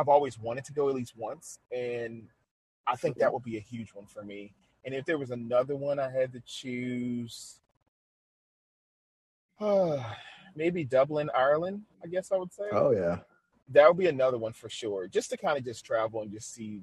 I've 0.00 0.08
always 0.08 0.38
wanted 0.38 0.64
to 0.64 0.72
go 0.72 0.88
at 0.88 0.94
least 0.94 1.12
once 1.16 1.58
and 1.70 2.26
I 2.86 2.96
think 2.96 3.18
that 3.18 3.32
would 3.32 3.44
be 3.44 3.58
a 3.58 3.60
huge 3.60 3.90
one 3.90 4.06
for 4.06 4.24
me. 4.24 4.52
And 4.84 4.94
if 4.94 5.04
there 5.04 5.18
was 5.18 5.30
another 5.30 5.76
one 5.76 5.98
I 5.98 6.10
had 6.10 6.32
to 6.32 6.40
choose 6.46 7.60
maybe 10.56 10.84
Dublin, 10.84 11.30
Ireland, 11.36 11.82
I 12.02 12.08
guess 12.08 12.32
I 12.32 12.36
would 12.36 12.52
say. 12.52 12.64
oh 12.72 12.92
yeah. 12.92 13.18
That 13.72 13.86
would 13.86 13.98
be 13.98 14.08
another 14.08 14.38
one 14.38 14.52
for 14.52 14.68
sure. 14.68 15.06
Just 15.06 15.30
to 15.30 15.36
kind 15.36 15.58
of 15.58 15.64
just 15.64 15.84
travel 15.84 16.22
and 16.22 16.32
just 16.32 16.52
see 16.52 16.80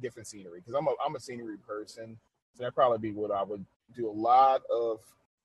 different 0.00 0.26
scenery 0.26 0.60
because 0.60 0.74
I'm 0.74 0.86
a 0.88 0.92
I'm 1.04 1.14
a 1.14 1.20
scenery 1.20 1.58
person. 1.58 2.18
So 2.54 2.64
that'd 2.64 2.74
probably 2.74 2.98
be 2.98 3.12
what 3.12 3.30
I 3.30 3.44
would 3.44 3.64
do 3.94 4.08
a 4.08 4.12
lot 4.12 4.62
of 4.70 4.98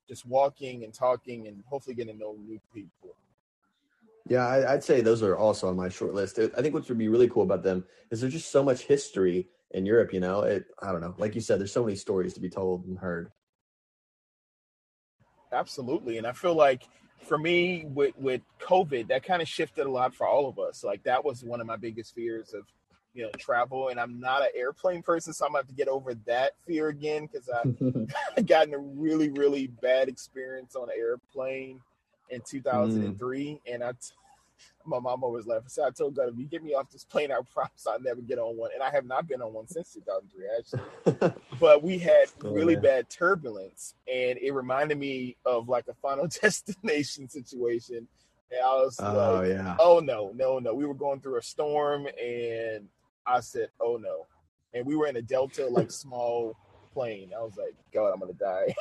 just 0.08 0.26
walking 0.26 0.84
and 0.84 0.92
talking 0.92 1.46
and 1.46 1.62
hopefully 1.66 1.94
getting 1.94 2.14
to 2.14 2.20
know 2.20 2.36
new 2.44 2.60
people. 2.74 3.14
Yeah, 4.28 4.46
I, 4.46 4.74
I'd 4.74 4.84
say 4.84 5.00
those 5.00 5.22
are 5.22 5.36
also 5.36 5.68
on 5.68 5.76
my 5.76 5.88
short 5.88 6.14
list. 6.14 6.38
I 6.38 6.62
think 6.62 6.72
what 6.72 6.88
would 6.88 6.98
be 6.98 7.08
really 7.08 7.28
cool 7.28 7.42
about 7.42 7.62
them 7.62 7.84
is 8.10 8.20
there's 8.20 8.32
just 8.32 8.50
so 8.50 8.62
much 8.62 8.82
history 8.82 9.48
in 9.72 9.84
Europe. 9.84 10.14
You 10.14 10.20
know, 10.20 10.40
it. 10.40 10.64
I 10.82 10.92
don't 10.92 11.02
know. 11.02 11.14
Like 11.18 11.34
you 11.34 11.42
said, 11.42 11.60
there's 11.60 11.72
so 11.72 11.84
many 11.84 11.96
stories 11.96 12.32
to 12.34 12.40
be 12.40 12.48
told 12.48 12.86
and 12.86 12.98
heard. 12.98 13.30
Absolutely. 15.52 16.18
And 16.18 16.26
I 16.26 16.32
feel 16.32 16.54
like 16.54 16.84
for 17.24 17.36
me 17.36 17.84
with 17.86 18.16
with 18.16 18.40
COVID, 18.60 19.08
that 19.08 19.24
kind 19.24 19.42
of 19.42 19.48
shifted 19.48 19.86
a 19.86 19.90
lot 19.90 20.14
for 20.14 20.26
all 20.26 20.48
of 20.48 20.58
us. 20.58 20.82
Like 20.82 21.02
that 21.04 21.22
was 21.22 21.44
one 21.44 21.60
of 21.60 21.66
my 21.66 21.76
biggest 21.76 22.14
fears 22.14 22.54
of, 22.54 22.64
you 23.12 23.24
know, 23.24 23.30
travel. 23.38 23.88
And 23.90 24.00
I'm 24.00 24.20
not 24.20 24.40
an 24.40 24.48
airplane 24.54 25.02
person, 25.02 25.34
so 25.34 25.44
I'm 25.44 25.52
gonna 25.52 25.60
have 25.60 25.68
to 25.68 25.74
get 25.74 25.88
over 25.88 26.14
that 26.26 26.52
fear 26.66 26.88
again 26.88 27.28
because 27.30 27.48
i've 27.50 28.46
gotten 28.46 28.72
a 28.72 28.78
really, 28.78 29.28
really 29.28 29.66
bad 29.66 30.08
experience 30.08 30.74
on 30.76 30.84
an 30.84 30.96
airplane 30.98 31.80
in 32.30 32.40
mm. 32.40 32.48
2003. 32.48 33.60
And 33.66 33.84
I, 33.84 33.92
t- 33.92 33.98
my 34.86 34.98
mom 34.98 35.24
always 35.24 35.46
laughed. 35.46 35.70
So 35.70 35.84
I 35.84 35.90
told 35.90 36.16
God, 36.16 36.28
if 36.28 36.38
you 36.38 36.46
get 36.46 36.62
me 36.62 36.74
off 36.74 36.90
this 36.90 37.04
plane, 37.04 37.32
I 37.32 37.40
promise 37.52 37.86
I'll 37.86 38.00
never 38.00 38.20
get 38.20 38.38
on 38.38 38.56
one. 38.56 38.70
And 38.74 38.82
I 38.82 38.90
have 38.90 39.06
not 39.06 39.26
been 39.28 39.42
on 39.42 39.52
one 39.52 39.68
since 39.68 39.94
2003, 39.94 40.46
actually. 40.58 41.32
But 41.60 41.82
we 41.82 41.98
had 41.98 42.26
Oh, 42.44 42.52
really 42.52 42.76
bad 42.76 43.08
turbulence, 43.08 43.94
and 44.12 44.38
it 44.38 44.52
reminded 44.52 44.98
me 44.98 45.36
of 45.46 45.68
like 45.68 45.88
a 45.88 45.94
Final 45.94 46.26
Destination 46.42 47.28
situation. 47.28 48.06
And 48.50 48.60
I 48.62 48.74
was 48.74 49.00
oh 49.00 49.40
like, 49.40 49.48
yeah. 49.48 49.76
oh 49.80 50.00
no, 50.00 50.32
no, 50.34 50.58
no. 50.58 50.74
We 50.74 50.86
were 50.86 50.94
going 50.94 51.20
through 51.20 51.38
a 51.38 51.42
storm, 51.42 52.06
and 52.22 52.88
I 53.26 53.40
said, 53.40 53.70
oh 53.80 53.96
no. 53.96 54.26
And 54.74 54.86
we 54.86 54.96
were 54.96 55.06
in 55.06 55.16
a 55.16 55.22
Delta, 55.22 55.66
like 55.66 55.90
small 55.90 56.56
plane. 56.92 57.30
I 57.36 57.42
was 57.42 57.56
like, 57.56 57.74
God, 57.92 58.12
I'm 58.12 58.20
gonna 58.20 58.32
die. 58.34 58.74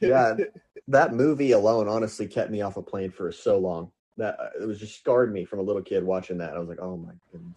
Yeah. 0.00 0.36
That 0.88 1.14
movie 1.14 1.52
alone 1.52 1.88
honestly 1.88 2.26
kept 2.26 2.50
me 2.50 2.60
off 2.62 2.76
a 2.76 2.82
plane 2.82 3.10
for 3.10 3.30
so 3.32 3.58
long. 3.58 3.90
That 4.16 4.38
uh, 4.38 4.50
it 4.62 4.66
was 4.66 4.78
just 4.78 4.98
scarred 4.98 5.32
me 5.32 5.44
from 5.44 5.58
a 5.58 5.62
little 5.62 5.82
kid 5.82 6.04
watching 6.04 6.38
that. 6.38 6.54
I 6.54 6.58
was 6.58 6.68
like, 6.68 6.80
oh 6.80 6.96
my 6.96 7.12
goodness. 7.32 7.56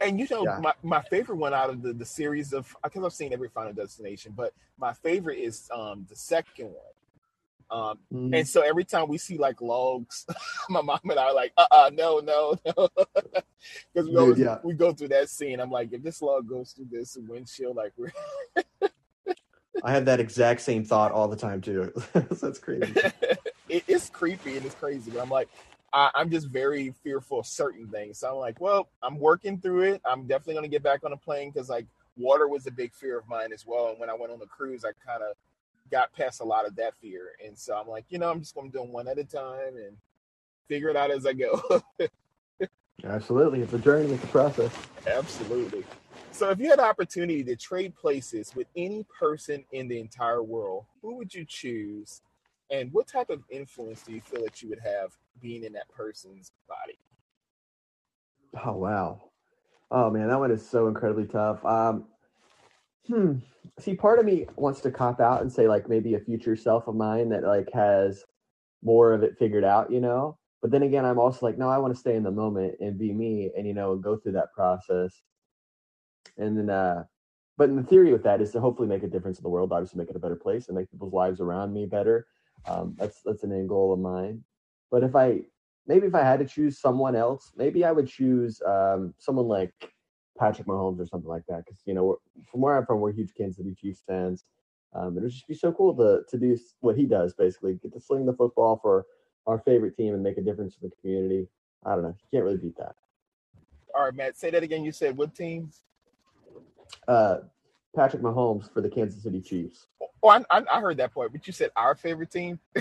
And 0.00 0.18
you 0.18 0.26
know, 0.30 0.44
Yeah. 0.44 0.58
my, 0.60 0.72
my 0.82 1.02
favorite 1.02 1.36
one 1.36 1.54
out 1.54 1.70
of 1.70 1.82
the, 1.82 1.92
the 1.92 2.04
series 2.04 2.52
of 2.52 2.74
because 2.82 3.04
I've 3.04 3.12
seen 3.12 3.32
every 3.32 3.48
Final 3.48 3.72
Destination, 3.72 4.32
but 4.36 4.52
my 4.78 4.92
favorite 4.92 5.38
is 5.38 5.68
um 5.72 6.06
the 6.08 6.16
second 6.16 6.66
one. 6.66 6.76
Um, 7.70 7.98
Mm. 8.12 8.36
and 8.36 8.48
so 8.48 8.60
every 8.60 8.84
time 8.84 9.08
we 9.08 9.16
see 9.18 9.38
like 9.38 9.62
logs, 9.62 10.26
my 10.68 10.82
mom 10.82 11.00
and 11.04 11.18
I 11.18 11.24
are 11.26 11.34
like, 11.34 11.52
uh 11.56 11.66
uh 11.70 11.90
no, 11.94 12.18
no, 12.18 12.56
no. 12.76 12.88
Because 13.94 14.08
we 14.08 14.14
Dude, 14.14 14.38
yeah. 14.38 14.58
we 14.64 14.74
go 14.74 14.92
through 14.92 15.08
that 15.08 15.30
scene. 15.30 15.60
I'm 15.60 15.70
like, 15.70 15.92
if 15.92 16.02
this 16.02 16.20
log 16.20 16.48
goes 16.48 16.72
through 16.72 16.88
this 16.90 17.16
windshield, 17.20 17.76
like 17.76 17.92
we're 17.96 18.10
I 19.82 19.92
have 19.92 20.04
that 20.06 20.20
exact 20.20 20.60
same 20.60 20.84
thought 20.84 21.12
all 21.12 21.28
the 21.28 21.36
time 21.36 21.60
too. 21.60 21.92
That's 22.12 22.58
crazy. 22.58 22.94
it, 23.68 23.84
it's 23.88 24.10
creepy 24.10 24.56
and 24.56 24.66
it's 24.66 24.74
crazy. 24.74 25.10
But 25.10 25.20
I'm 25.20 25.30
like, 25.30 25.48
I, 25.92 26.10
I'm 26.14 26.30
just 26.30 26.48
very 26.48 26.94
fearful 27.02 27.40
of 27.40 27.46
certain 27.46 27.88
things. 27.88 28.18
So 28.18 28.30
I'm 28.30 28.36
like, 28.36 28.60
well, 28.60 28.88
I'm 29.02 29.18
working 29.18 29.58
through 29.58 29.82
it. 29.82 30.02
I'm 30.04 30.26
definitely 30.26 30.54
gonna 30.54 30.68
get 30.68 30.82
back 30.82 31.04
on 31.04 31.12
a 31.12 31.16
plane 31.16 31.50
because 31.50 31.68
like 31.68 31.86
water 32.16 32.48
was 32.48 32.66
a 32.66 32.70
big 32.70 32.94
fear 32.94 33.18
of 33.18 33.28
mine 33.28 33.52
as 33.52 33.66
well. 33.66 33.88
And 33.88 33.98
when 33.98 34.10
I 34.10 34.14
went 34.14 34.32
on 34.32 34.38
the 34.38 34.46
cruise, 34.46 34.84
I 34.84 34.92
kind 35.06 35.22
of 35.22 35.36
got 35.90 36.12
past 36.12 36.40
a 36.40 36.44
lot 36.44 36.66
of 36.66 36.76
that 36.76 36.94
fear. 37.00 37.32
And 37.44 37.58
so 37.58 37.76
I'm 37.76 37.88
like, 37.88 38.04
you 38.08 38.18
know, 38.18 38.30
I'm 38.30 38.40
just 38.40 38.54
gonna 38.54 38.70
do 38.70 38.78
them 38.78 38.92
one 38.92 39.08
at 39.08 39.18
a 39.18 39.24
time 39.24 39.76
and 39.76 39.96
figure 40.68 40.88
it 40.88 40.96
out 40.96 41.10
as 41.10 41.26
I 41.26 41.32
go. 41.32 41.82
Absolutely, 43.04 43.60
it's 43.62 43.72
a 43.72 43.78
journey, 43.78 44.12
it's 44.12 44.24
a 44.24 44.28
process. 44.28 44.72
Absolutely. 45.06 45.84
So 46.32 46.48
if 46.48 46.58
you 46.58 46.70
had 46.70 46.78
the 46.78 46.84
opportunity 46.84 47.44
to 47.44 47.54
trade 47.56 47.94
places 47.94 48.54
with 48.56 48.66
any 48.74 49.04
person 49.04 49.64
in 49.72 49.86
the 49.86 50.00
entire 50.00 50.42
world, 50.42 50.86
who 51.02 51.16
would 51.16 51.32
you 51.32 51.44
choose? 51.44 52.22
And 52.70 52.90
what 52.90 53.06
type 53.06 53.28
of 53.28 53.42
influence 53.50 54.02
do 54.02 54.12
you 54.12 54.22
feel 54.22 54.42
that 54.44 54.62
you 54.62 54.70
would 54.70 54.80
have 54.80 55.12
being 55.42 55.62
in 55.62 55.74
that 55.74 55.90
person's 55.90 56.50
body? 56.66 56.98
Oh 58.66 58.72
wow. 58.72 59.20
Oh 59.90 60.10
man, 60.10 60.28
that 60.28 60.38
one 60.38 60.50
is 60.50 60.66
so 60.66 60.88
incredibly 60.88 61.26
tough. 61.26 61.62
Um, 61.66 62.06
hmm. 63.06 63.34
See, 63.78 63.94
part 63.94 64.18
of 64.18 64.24
me 64.24 64.46
wants 64.56 64.80
to 64.80 64.90
cop 64.90 65.20
out 65.20 65.42
and 65.42 65.52
say 65.52 65.68
like 65.68 65.86
maybe 65.86 66.14
a 66.14 66.20
future 66.20 66.56
self 66.56 66.88
of 66.88 66.94
mine 66.94 67.28
that 67.28 67.44
like 67.44 67.70
has 67.74 68.24
more 68.82 69.12
of 69.12 69.22
it 69.22 69.38
figured 69.38 69.64
out, 69.64 69.92
you 69.92 70.00
know. 70.00 70.38
But 70.62 70.70
then 70.70 70.82
again, 70.82 71.04
I'm 71.04 71.18
also 71.18 71.44
like, 71.44 71.58
no, 71.58 71.68
I 71.68 71.76
want 71.76 71.92
to 71.92 72.00
stay 72.00 72.16
in 72.16 72.22
the 72.22 72.30
moment 72.30 72.76
and 72.80 72.98
be 72.98 73.12
me, 73.12 73.50
and 73.54 73.66
you 73.66 73.74
know, 73.74 73.96
go 73.96 74.16
through 74.16 74.32
that 74.32 74.52
process. 74.54 75.20
And 76.38 76.56
then 76.56 76.70
uh, 76.70 77.04
but 77.58 77.68
in 77.68 77.76
the 77.76 77.82
theory 77.82 78.12
with 78.12 78.22
that 78.24 78.40
is 78.40 78.50
to 78.52 78.60
hopefully 78.60 78.88
make 78.88 79.02
a 79.02 79.08
difference 79.08 79.38
in 79.38 79.42
the 79.42 79.48
world, 79.48 79.72
obviously 79.72 79.98
make 79.98 80.10
it 80.10 80.16
a 80.16 80.20
better 80.20 80.36
place 80.36 80.68
and 80.68 80.76
make 80.76 80.90
people's 80.90 81.12
lives 81.12 81.40
around 81.40 81.72
me 81.72 81.86
better. 81.86 82.26
Um, 82.66 82.94
that's 82.98 83.20
that's 83.22 83.44
an 83.44 83.52
end 83.52 83.68
goal 83.68 83.92
of 83.92 84.00
mine. 84.00 84.42
But 84.90 85.04
if 85.04 85.14
I 85.14 85.42
maybe 85.86 86.06
if 86.06 86.14
I 86.14 86.22
had 86.22 86.38
to 86.40 86.46
choose 86.46 86.78
someone 86.78 87.14
else, 87.14 87.52
maybe 87.56 87.84
I 87.84 87.92
would 87.92 88.08
choose 88.08 88.60
um, 88.66 89.14
someone 89.18 89.46
like 89.46 89.72
Patrick 90.38 90.66
Mahomes 90.66 91.00
or 91.00 91.06
something 91.06 91.28
like 91.28 91.44
that. 91.48 91.64
Because 91.64 91.80
you 91.84 91.94
know, 91.94 92.18
from 92.50 92.60
where 92.60 92.76
I'm 92.76 92.86
from, 92.86 93.00
we're 93.00 93.12
huge 93.12 93.34
Kansas 93.34 93.58
City 93.58 93.74
Chiefs 93.74 94.02
fans. 94.06 94.44
Um, 94.94 95.16
it 95.16 95.22
would 95.22 95.32
just 95.32 95.48
be 95.48 95.54
so 95.54 95.72
cool 95.72 95.94
to 95.96 96.22
to 96.28 96.38
do 96.38 96.58
what 96.80 96.96
he 96.96 97.06
does, 97.06 97.34
basically 97.34 97.74
get 97.74 97.92
to 97.92 98.00
sling 98.00 98.26
the 98.26 98.34
football 98.34 98.78
for 98.82 99.06
our 99.46 99.58
favorite 99.58 99.96
team 99.96 100.14
and 100.14 100.22
make 100.22 100.38
a 100.38 100.42
difference 100.42 100.76
in 100.80 100.88
the 100.88 100.94
community. 101.00 101.48
I 101.84 101.94
don't 101.94 102.02
know, 102.02 102.08
you 102.08 102.28
can't 102.32 102.44
really 102.44 102.58
beat 102.58 102.76
that. 102.78 102.94
All 103.94 104.04
right, 104.04 104.14
Matt, 104.14 104.36
say 104.36 104.50
that 104.50 104.62
again. 104.62 104.84
You 104.84 104.92
said 104.92 105.16
what 105.16 105.34
teams? 105.34 105.80
Uh, 107.08 107.38
Patrick 107.94 108.22
Mahomes 108.22 108.72
for 108.72 108.80
the 108.80 108.88
Kansas 108.88 109.22
City 109.22 109.40
Chiefs. 109.40 109.86
Oh, 110.24 110.28
I, 110.28 110.44
I, 110.50 110.80
heard 110.80 110.98
that 110.98 111.12
point, 111.12 111.32
but 111.32 111.46
you 111.46 111.52
said 111.52 111.70
our 111.74 111.96
favorite 111.96 112.30
team. 112.30 112.60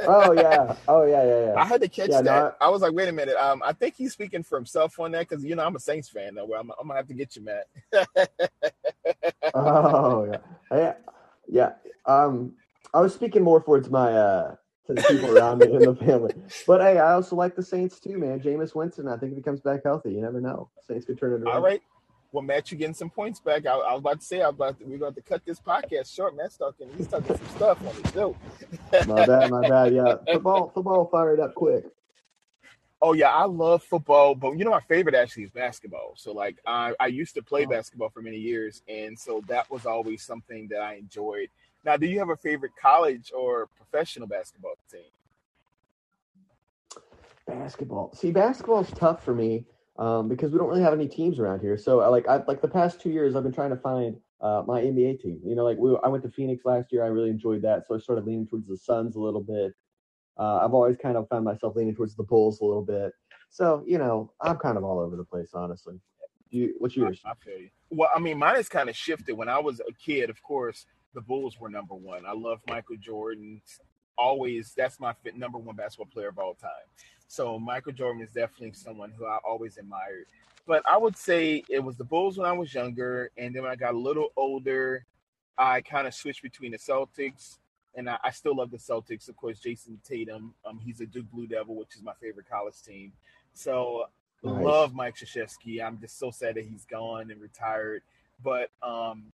oh 0.00 0.32
yeah, 0.32 0.74
oh 0.88 1.04
yeah, 1.04 1.22
yeah, 1.22 1.46
yeah. 1.46 1.54
I 1.56 1.66
had 1.66 1.82
to 1.82 1.88
catch 1.88 2.08
yeah, 2.08 2.22
that. 2.22 2.24
No, 2.24 2.54
I, 2.60 2.66
I, 2.66 2.68
was 2.70 2.80
like, 2.80 2.92
wait 2.92 3.08
a 3.08 3.12
minute. 3.12 3.36
Um, 3.36 3.62
I 3.64 3.74
think 3.74 3.94
he's 3.94 4.14
speaking 4.14 4.42
for 4.42 4.56
himself 4.56 4.98
on 4.98 5.12
that 5.12 5.28
because 5.28 5.44
you 5.44 5.54
know 5.54 5.66
I'm 5.66 5.76
a 5.76 5.80
Saints 5.80 6.08
fan 6.08 6.34
though. 6.34 6.46
Where 6.46 6.58
I'm, 6.58 6.70
I'm 6.80 6.88
gonna 6.88 6.98
have 6.98 7.08
to 7.08 7.14
get 7.14 7.36
you, 7.36 7.42
Matt. 7.44 7.66
oh 9.54 10.24
yeah, 10.32 10.38
yeah, 10.72 10.94
yeah. 11.46 11.72
Um, 12.06 12.54
I 12.94 13.00
was 13.00 13.14
speaking 13.14 13.42
more 13.42 13.62
towards 13.62 13.90
my 13.90 14.10
uh 14.10 14.54
to 14.86 14.94
the 14.94 15.02
people 15.02 15.36
around 15.36 15.58
me 15.58 15.66
and 15.66 15.84
the 15.84 15.94
family. 15.94 16.32
But 16.66 16.80
hey, 16.80 16.98
I 16.98 17.12
also 17.12 17.36
like 17.36 17.54
the 17.54 17.62
Saints 17.62 18.00
too, 18.00 18.16
man. 18.16 18.40
Jameis 18.40 18.74
Winston, 18.74 19.08
I 19.08 19.18
think 19.18 19.32
if 19.32 19.36
he 19.36 19.42
comes 19.42 19.60
back 19.60 19.82
healthy, 19.84 20.14
you 20.14 20.22
never 20.22 20.40
know. 20.40 20.70
Saints 20.86 21.04
could 21.04 21.18
turn 21.18 21.34
it 21.34 21.44
around. 21.44 21.54
All 21.54 21.62
right. 21.62 21.82
Well, 22.30 22.42
Matt, 22.42 22.70
you're 22.70 22.78
getting 22.78 22.94
some 22.94 23.08
points 23.08 23.40
back. 23.40 23.64
I, 23.64 23.72
I 23.72 23.92
was 23.92 24.00
about 24.00 24.20
to 24.20 24.26
say, 24.26 24.42
I 24.42 24.48
about 24.50 24.78
to, 24.78 24.84
we're 24.84 24.98
going 24.98 25.14
to 25.14 25.22
cut 25.22 25.44
this 25.46 25.60
podcast 25.60 26.14
short. 26.14 26.36
Matt's 26.36 26.58
talking, 26.58 26.88
he's 26.96 27.06
talking 27.06 27.36
some 27.36 27.48
stuff 27.48 27.78
on 27.80 28.02
the 28.02 28.12
show. 28.12 28.36
my 29.06 29.24
bad, 29.24 29.50
my 29.50 29.66
bad. 29.66 29.94
Yeah, 29.94 30.16
football, 30.32 30.70
football 30.74 31.06
fired 31.06 31.40
up 31.40 31.54
quick. 31.54 31.84
Oh 33.00 33.12
yeah, 33.12 33.30
I 33.30 33.44
love 33.44 33.82
football, 33.84 34.34
but 34.34 34.58
you 34.58 34.64
know 34.64 34.72
my 34.72 34.80
favorite 34.80 35.14
actually 35.14 35.44
is 35.44 35.52
basketball. 35.52 36.14
So 36.16 36.32
like 36.32 36.58
I, 36.66 36.94
I 36.98 37.06
used 37.06 37.34
to 37.36 37.42
play 37.42 37.64
oh. 37.64 37.68
basketball 37.68 38.10
for 38.10 38.22
many 38.22 38.38
years, 38.38 38.82
and 38.88 39.18
so 39.18 39.40
that 39.46 39.70
was 39.70 39.86
always 39.86 40.22
something 40.22 40.66
that 40.68 40.82
I 40.82 40.94
enjoyed. 40.94 41.48
Now, 41.84 41.96
do 41.96 42.06
you 42.06 42.18
have 42.18 42.28
a 42.28 42.36
favorite 42.36 42.72
college 42.80 43.30
or 43.34 43.68
professional 43.76 44.26
basketball 44.26 44.74
team? 44.90 45.00
Basketball. 47.46 48.12
See, 48.14 48.32
basketball 48.32 48.80
is 48.80 48.90
tough 48.90 49.24
for 49.24 49.32
me 49.32 49.64
um, 49.98 50.28
because 50.28 50.52
we 50.52 50.58
don't 50.58 50.68
really 50.68 50.82
have 50.82 50.92
any 50.94 51.08
teams 51.08 51.38
around 51.38 51.60
here. 51.60 51.76
So, 51.76 52.00
I, 52.00 52.08
like, 52.08 52.28
I 52.28 52.42
like 52.46 52.62
the 52.62 52.68
past 52.68 53.00
two 53.00 53.10
years, 53.10 53.34
I've 53.34 53.42
been 53.42 53.52
trying 53.52 53.70
to 53.70 53.76
find 53.76 54.16
uh, 54.40 54.62
my 54.66 54.80
NBA 54.80 55.20
team. 55.20 55.40
You 55.44 55.54
know, 55.54 55.64
like 55.64 55.78
we, 55.78 55.96
I 56.04 56.08
went 56.08 56.22
to 56.24 56.30
Phoenix 56.30 56.64
last 56.64 56.92
year. 56.92 57.04
I 57.04 57.08
really 57.08 57.30
enjoyed 57.30 57.62
that, 57.62 57.86
so 57.86 57.94
I 57.94 57.98
started 57.98 58.24
leaning 58.24 58.46
towards 58.46 58.68
the 58.68 58.76
Suns 58.76 59.16
a 59.16 59.20
little 59.20 59.42
bit. 59.42 59.72
Uh, 60.38 60.60
I've 60.62 60.74
always 60.74 60.96
kind 60.96 61.16
of 61.16 61.28
found 61.28 61.44
myself 61.44 61.74
leaning 61.74 61.94
towards 61.94 62.14
the 62.14 62.22
Bulls 62.22 62.60
a 62.60 62.64
little 62.64 62.84
bit. 62.84 63.12
So, 63.50 63.82
you 63.86 63.98
know, 63.98 64.32
I'm 64.40 64.56
kind 64.56 64.76
of 64.76 64.84
all 64.84 65.00
over 65.00 65.16
the 65.16 65.24
place, 65.24 65.50
honestly. 65.54 66.00
You, 66.50 66.74
what's 66.78 66.96
yours? 66.96 67.20
I, 67.24 67.30
I 67.30 67.34
feel 67.44 67.58
you. 67.58 67.70
Well, 67.90 68.10
I 68.14 68.20
mean, 68.20 68.38
mine 68.38 68.54
has 68.54 68.68
kind 68.68 68.88
of 68.88 68.96
shifted. 68.96 69.36
When 69.36 69.48
I 69.48 69.58
was 69.58 69.80
a 69.80 69.92
kid, 69.92 70.30
of 70.30 70.40
course, 70.42 70.86
the 71.14 71.20
Bulls 71.20 71.58
were 71.58 71.68
number 71.68 71.94
one. 71.94 72.24
I 72.26 72.32
love 72.32 72.60
Michael 72.68 72.96
Jordan. 73.00 73.60
Always, 74.18 74.74
that's 74.76 75.00
my 75.00 75.14
number 75.34 75.58
one 75.58 75.76
basketball 75.76 76.12
player 76.12 76.28
of 76.28 76.38
all 76.38 76.54
time. 76.54 76.70
So 77.28 77.58
Michael 77.58 77.92
Jordan 77.92 78.22
is 78.22 78.30
definitely 78.30 78.72
someone 78.72 79.12
who 79.16 79.26
I 79.26 79.38
always 79.46 79.78
admired. 79.78 80.26
But 80.66 80.82
I 80.86 80.98
would 80.98 81.16
say 81.16 81.64
it 81.68 81.78
was 81.78 81.96
the 81.96 82.04
Bulls 82.04 82.36
when 82.36 82.46
I 82.46 82.52
was 82.52 82.74
younger, 82.74 83.30
and 83.38 83.54
then 83.54 83.62
when 83.62 83.72
I 83.72 83.76
got 83.76 83.94
a 83.94 83.98
little 83.98 84.32
older, 84.36 85.06
I 85.56 85.80
kind 85.80 86.06
of 86.06 86.14
switched 86.14 86.42
between 86.42 86.72
the 86.72 86.78
Celtics, 86.78 87.58
and 87.94 88.08
I, 88.08 88.18
I, 88.22 88.30
still 88.30 88.54
love 88.54 88.70
the 88.70 88.76
Celtics. 88.76 89.28
Of 89.28 89.36
course, 89.36 89.60
Jayson 89.60 89.98
Tatum, 90.04 90.54
um, 90.66 90.78
he's 90.78 91.00
a 91.00 91.06
Duke 91.06 91.30
Blue 91.32 91.46
Devil, 91.46 91.74
which 91.74 91.96
is 91.96 92.02
my 92.02 92.12
favorite 92.20 92.48
college 92.48 92.80
team. 92.82 93.12
So 93.54 94.04
nice. 94.42 94.64
love 94.64 94.94
Mike 94.94 95.16
Krzyzewski. 95.16 95.82
I'm 95.82 95.98
just 95.98 96.18
so 96.18 96.30
sad 96.30 96.54
that 96.56 96.64
he's 96.64 96.84
gone 96.84 97.30
and 97.30 97.40
retired. 97.40 98.02
But 98.44 98.70
um, 98.82 99.32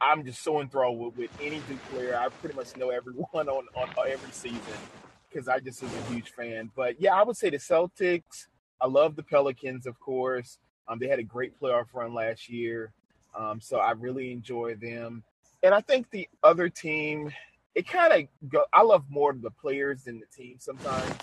I'm 0.00 0.24
just 0.24 0.42
so 0.42 0.60
enthralled 0.60 0.98
with, 0.98 1.16
with 1.16 1.30
any 1.40 1.60
Duke 1.68 1.82
player. 1.90 2.16
I 2.16 2.28
pretty 2.28 2.56
much 2.56 2.76
know 2.76 2.90
everyone 2.90 3.26
on, 3.34 3.66
on 3.76 3.88
every 4.06 4.32
season 4.32 4.60
because 5.28 5.48
I 5.48 5.58
just 5.58 5.82
was 5.82 5.92
a 5.92 6.12
huge 6.12 6.30
fan. 6.30 6.70
But 6.76 7.00
yeah, 7.00 7.14
I 7.14 7.22
would 7.22 7.36
say 7.36 7.50
the 7.50 7.58
Celtics. 7.58 8.46
I 8.80 8.86
love 8.86 9.16
the 9.16 9.22
Pelicans, 9.22 9.86
of 9.86 9.98
course. 9.98 10.58
Um, 10.88 10.98
they 10.98 11.08
had 11.08 11.18
a 11.18 11.24
great 11.24 11.58
playoff 11.58 11.86
run 11.94 12.12
last 12.12 12.48
year, 12.48 12.92
um, 13.34 13.60
so 13.60 13.78
I 13.78 13.92
really 13.92 14.32
enjoy 14.32 14.74
them. 14.74 15.22
And 15.62 15.74
I 15.74 15.80
think 15.80 16.10
the 16.10 16.28
other 16.42 16.68
team, 16.68 17.32
it 17.74 17.88
kind 17.88 18.12
of 18.12 18.50
go. 18.50 18.64
I 18.72 18.82
love 18.82 19.04
more 19.08 19.32
the 19.32 19.50
players 19.50 20.04
than 20.04 20.20
the 20.20 20.26
team 20.26 20.56
sometimes. 20.58 21.14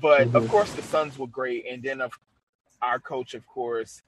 But 0.00 0.28
mm-hmm. 0.28 0.36
of 0.36 0.48
course, 0.48 0.72
the 0.72 0.82
Suns 0.82 1.18
were 1.18 1.26
great, 1.26 1.66
and 1.70 1.82
then 1.82 2.00
of 2.00 2.12
our 2.80 2.98
coach, 2.98 3.34
of 3.34 3.46
course, 3.46 4.02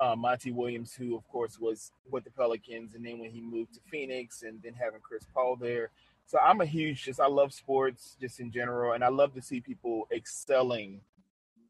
uh, 0.00 0.14
Monty 0.16 0.52
Williams, 0.52 0.94
who 0.94 1.16
of 1.16 1.26
course 1.28 1.58
was 1.58 1.92
with 2.10 2.24
the 2.24 2.30
Pelicans, 2.30 2.94
and 2.94 3.04
then 3.04 3.18
when 3.18 3.30
he 3.30 3.40
moved 3.40 3.74
to 3.74 3.80
Phoenix, 3.90 4.42
and 4.42 4.60
then 4.62 4.74
having 4.74 5.00
Chris 5.00 5.24
Paul 5.32 5.56
there. 5.56 5.90
So 6.26 6.38
I'm 6.38 6.60
a 6.60 6.66
huge 6.66 7.04
just 7.04 7.20
I 7.20 7.28
love 7.28 7.52
sports 7.52 8.16
just 8.20 8.40
in 8.40 8.50
general, 8.50 8.92
and 8.92 9.04
I 9.04 9.08
love 9.08 9.34
to 9.34 9.42
see 9.42 9.60
people 9.60 10.08
excelling 10.12 11.00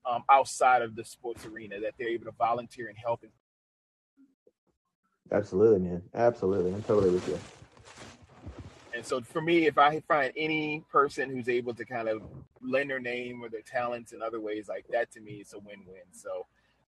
um, 0.08 0.24
outside 0.30 0.82
of 0.82 0.96
the 0.96 1.04
sports 1.04 1.44
arena 1.44 1.80
that 1.80 1.94
they're 1.98 2.08
able 2.08 2.26
to 2.26 2.32
volunteer 2.32 2.88
and 2.88 2.96
help. 2.96 3.24
Absolutely, 5.32 5.80
man. 5.80 6.02
Absolutely, 6.14 6.72
I'm 6.72 6.82
totally 6.84 7.10
with 7.10 7.28
you. 7.28 7.38
And 8.94 9.04
so 9.04 9.20
for 9.20 9.42
me, 9.42 9.66
if 9.66 9.76
I 9.76 10.00
find 10.00 10.32
any 10.36 10.82
person 10.90 11.28
who's 11.28 11.50
able 11.50 11.74
to 11.74 11.84
kind 11.84 12.08
of 12.08 12.22
lend 12.62 12.88
their 12.88 13.00
name 13.00 13.42
or 13.42 13.50
their 13.50 13.60
talents 13.60 14.12
in 14.12 14.22
other 14.22 14.40
ways 14.40 14.68
like 14.68 14.86
that, 14.90 15.12
to 15.12 15.20
me, 15.20 15.32
it's 15.32 15.52
a 15.52 15.58
win-win. 15.58 16.00
So 16.12 16.46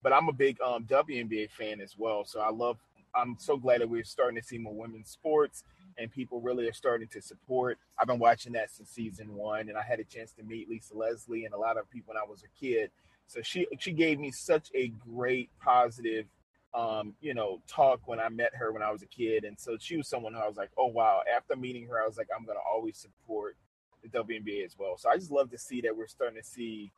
but 0.07 0.13
I'm 0.13 0.29
a 0.29 0.33
big 0.33 0.61
um, 0.61 0.85
WNBA 0.85 1.51
fan 1.51 1.81
as 1.81 1.99
well. 1.99 2.25
So 2.25 2.39
I 2.39 2.51
love. 2.53 2.77
I'm 3.13 3.37
so 3.41 3.57
glad 3.57 3.81
that 3.81 3.89
we're 3.89 4.05
starting 4.05 4.41
to 4.41 4.47
see 4.47 4.57
more 4.57 4.73
women's 4.73 5.11
sports 5.11 5.65
and 5.99 6.13
people 6.13 6.41
really 6.41 6.69
are 6.69 6.73
starting 6.73 7.09
to 7.09 7.21
support. 7.21 7.77
I've 7.99 8.07
been 8.07 8.21
watching 8.21 8.53
that 8.53 8.71
since 8.71 8.89
season 8.89 9.35
one, 9.35 9.69
and 9.69 9.77
I 9.77 9.83
had 9.83 9.99
a 9.99 10.05
chance 10.05 10.31
to 10.35 10.45
meet 10.45 10.69
Lisa 10.71 10.97
Leslie 10.97 11.45
and 11.45 11.53
a 11.55 11.59
lot 11.59 11.77
of 11.77 11.91
people 11.91 12.15
when 12.15 12.23
I 12.23 12.25
was 12.25 12.45
a 12.45 12.65
kid. 12.65 12.93
So 13.27 13.43
she 13.43 13.67
she 13.81 13.91
gave 13.91 14.21
me 14.21 14.31
such 14.31 14.69
a 14.77 14.93
great 15.13 15.51
positive, 15.61 16.27
um, 16.73 17.15
you 17.21 17.35
know, 17.35 17.61
talk 17.67 17.99
when 18.07 18.21
I 18.21 18.29
met 18.29 18.55
her 18.55 18.71
when 18.71 18.83
I 18.85 18.93
was 18.93 19.03
a 19.03 19.07
kid, 19.07 19.43
and 19.43 19.59
so 19.59 19.77
she 19.77 19.97
was 19.97 20.07
someone 20.07 20.35
who 20.35 20.39
I 20.39 20.47
was 20.47 20.57
like, 20.57 20.71
oh 20.79 20.87
wow. 20.87 21.23
After 21.37 21.57
meeting 21.57 21.89
her, 21.89 22.01
I 22.01 22.07
was 22.07 22.17
like, 22.17 22.29
I'm 22.33 22.47
gonna 22.47 22.61
always 22.73 22.97
support 22.97 23.57
the 24.05 24.09
WNBA 24.09 24.65
as 24.65 24.77
well. 24.79 24.97
So 24.99 25.11
I 25.11 25.17
just 25.17 25.33
love 25.33 25.51
to 25.51 25.59
see 25.59 25.81
that 25.81 25.97
we're 25.97 26.07
starting 26.07 26.41
to 26.41 26.47
see 26.47 26.93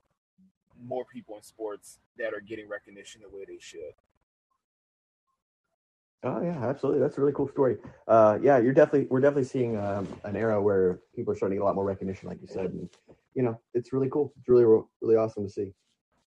more 0.82 1.04
people 1.04 1.36
in 1.36 1.42
sports 1.42 1.98
that 2.18 2.34
are 2.34 2.40
getting 2.40 2.68
recognition 2.68 3.22
the 3.22 3.36
way 3.36 3.44
they 3.46 3.58
should. 3.60 3.94
Oh 6.24 6.42
yeah, 6.42 6.66
absolutely. 6.66 7.00
That's 7.00 7.16
a 7.16 7.20
really 7.20 7.32
cool 7.32 7.48
story. 7.48 7.76
Uh, 8.08 8.38
yeah, 8.42 8.58
you're 8.58 8.72
definitely 8.72 9.06
we're 9.08 9.20
definitely 9.20 9.44
seeing 9.44 9.76
um, 9.76 10.08
an 10.24 10.34
era 10.34 10.60
where 10.60 10.98
people 11.14 11.32
are 11.32 11.36
starting 11.36 11.56
to 11.56 11.60
get 11.60 11.62
a 11.62 11.66
lot 11.66 11.76
more 11.76 11.84
recognition, 11.84 12.28
like 12.28 12.40
you 12.40 12.48
said, 12.48 12.66
and 12.66 12.88
you 13.34 13.42
know 13.42 13.60
it's 13.72 13.92
really 13.92 14.08
cool. 14.10 14.32
It's 14.38 14.48
really 14.48 14.64
really 15.00 15.16
awesome 15.16 15.44
to 15.44 15.50
see. 15.50 15.72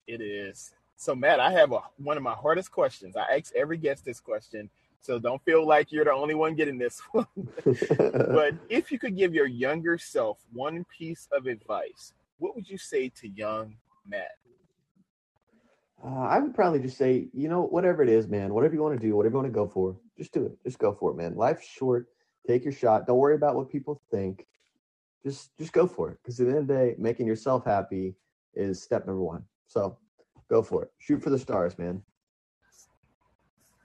It 0.07 0.21
is. 0.21 0.73
So 0.97 1.15
Matt, 1.15 1.41
I 1.41 1.51
have 1.53 1.73
a, 1.73 1.81
one 1.97 2.17
of 2.17 2.23
my 2.23 2.35
hardest 2.35 2.71
questions. 2.71 3.17
I 3.17 3.37
ask 3.37 3.53
every 3.57 3.79
guest 3.79 4.05
this 4.05 4.21
question, 4.21 4.71
so 5.01 5.19
don't 5.19 5.43
feel 5.45 5.67
like 5.67 5.91
you're 5.91 6.05
the 6.05 6.13
only 6.13 6.35
one 6.35 6.55
getting 6.55 6.79
this 6.79 7.01
one. 7.13 7.27
but 7.65 8.55
if 8.69 8.93
you 8.93 8.99
could 8.99 9.17
give 9.17 9.35
your 9.35 9.47
younger 9.47 9.99
self 9.99 10.39
one 10.53 10.85
piece 10.97 11.27
of 11.33 11.47
advice, 11.47 12.13
what 12.39 12.55
would 12.55 12.69
you 12.69 12.79
say 12.79 13.09
to 13.09 13.29
young 13.29 13.75
Matt? 14.07 14.31
Uh, 16.03 16.09
I 16.09 16.39
would 16.39 16.55
probably 16.55 16.81
just 16.81 16.97
say, 16.97 17.29
you 17.35 17.49
know, 17.49 17.63
whatever 17.63 18.03
it 18.03 18.09
is, 18.09 18.27
man, 18.27 18.55
whatever 18.55 18.75
you 18.75 18.83
want 18.83 18.99
to 18.99 19.07
do, 19.07 19.15
whatever 19.15 19.35
you 19.35 19.43
want 19.43 19.53
to 19.53 19.53
go 19.53 19.69
for, 19.69 19.97
just 20.17 20.33
do 20.33 20.47
it. 20.47 20.53
Just 20.65 20.79
go 20.79 20.95
for 20.95 21.11
it, 21.11 21.17
man. 21.17 21.35
Life's 21.37 21.67
short. 21.67 22.07
Take 22.47 22.65
your 22.65 22.73
shot. 22.73 23.07
Don't 23.07 23.19
worry 23.19 23.35
about 23.35 23.55
what 23.55 23.71
people 23.71 24.01
think. 24.11 24.47
Just 25.23 25.57
just 25.59 25.73
go 25.73 25.87
for 25.87 26.11
it. 26.11 26.19
Because 26.23 26.41
at 26.41 26.47
the 26.47 26.53
end 26.53 26.61
of 26.63 26.69
the 26.69 26.75
day, 26.75 26.95
making 26.99 27.27
yourself 27.27 27.67
happy 27.67 28.15
is 28.55 28.83
step 28.83 29.07
number 29.07 29.23
one. 29.23 29.45
So 29.67 29.99
go 30.49 30.63
for 30.63 30.85
it. 30.85 30.91
Shoot 30.99 31.23
for 31.23 31.29
the 31.29 31.39
stars, 31.39 31.77
man. 31.79 32.03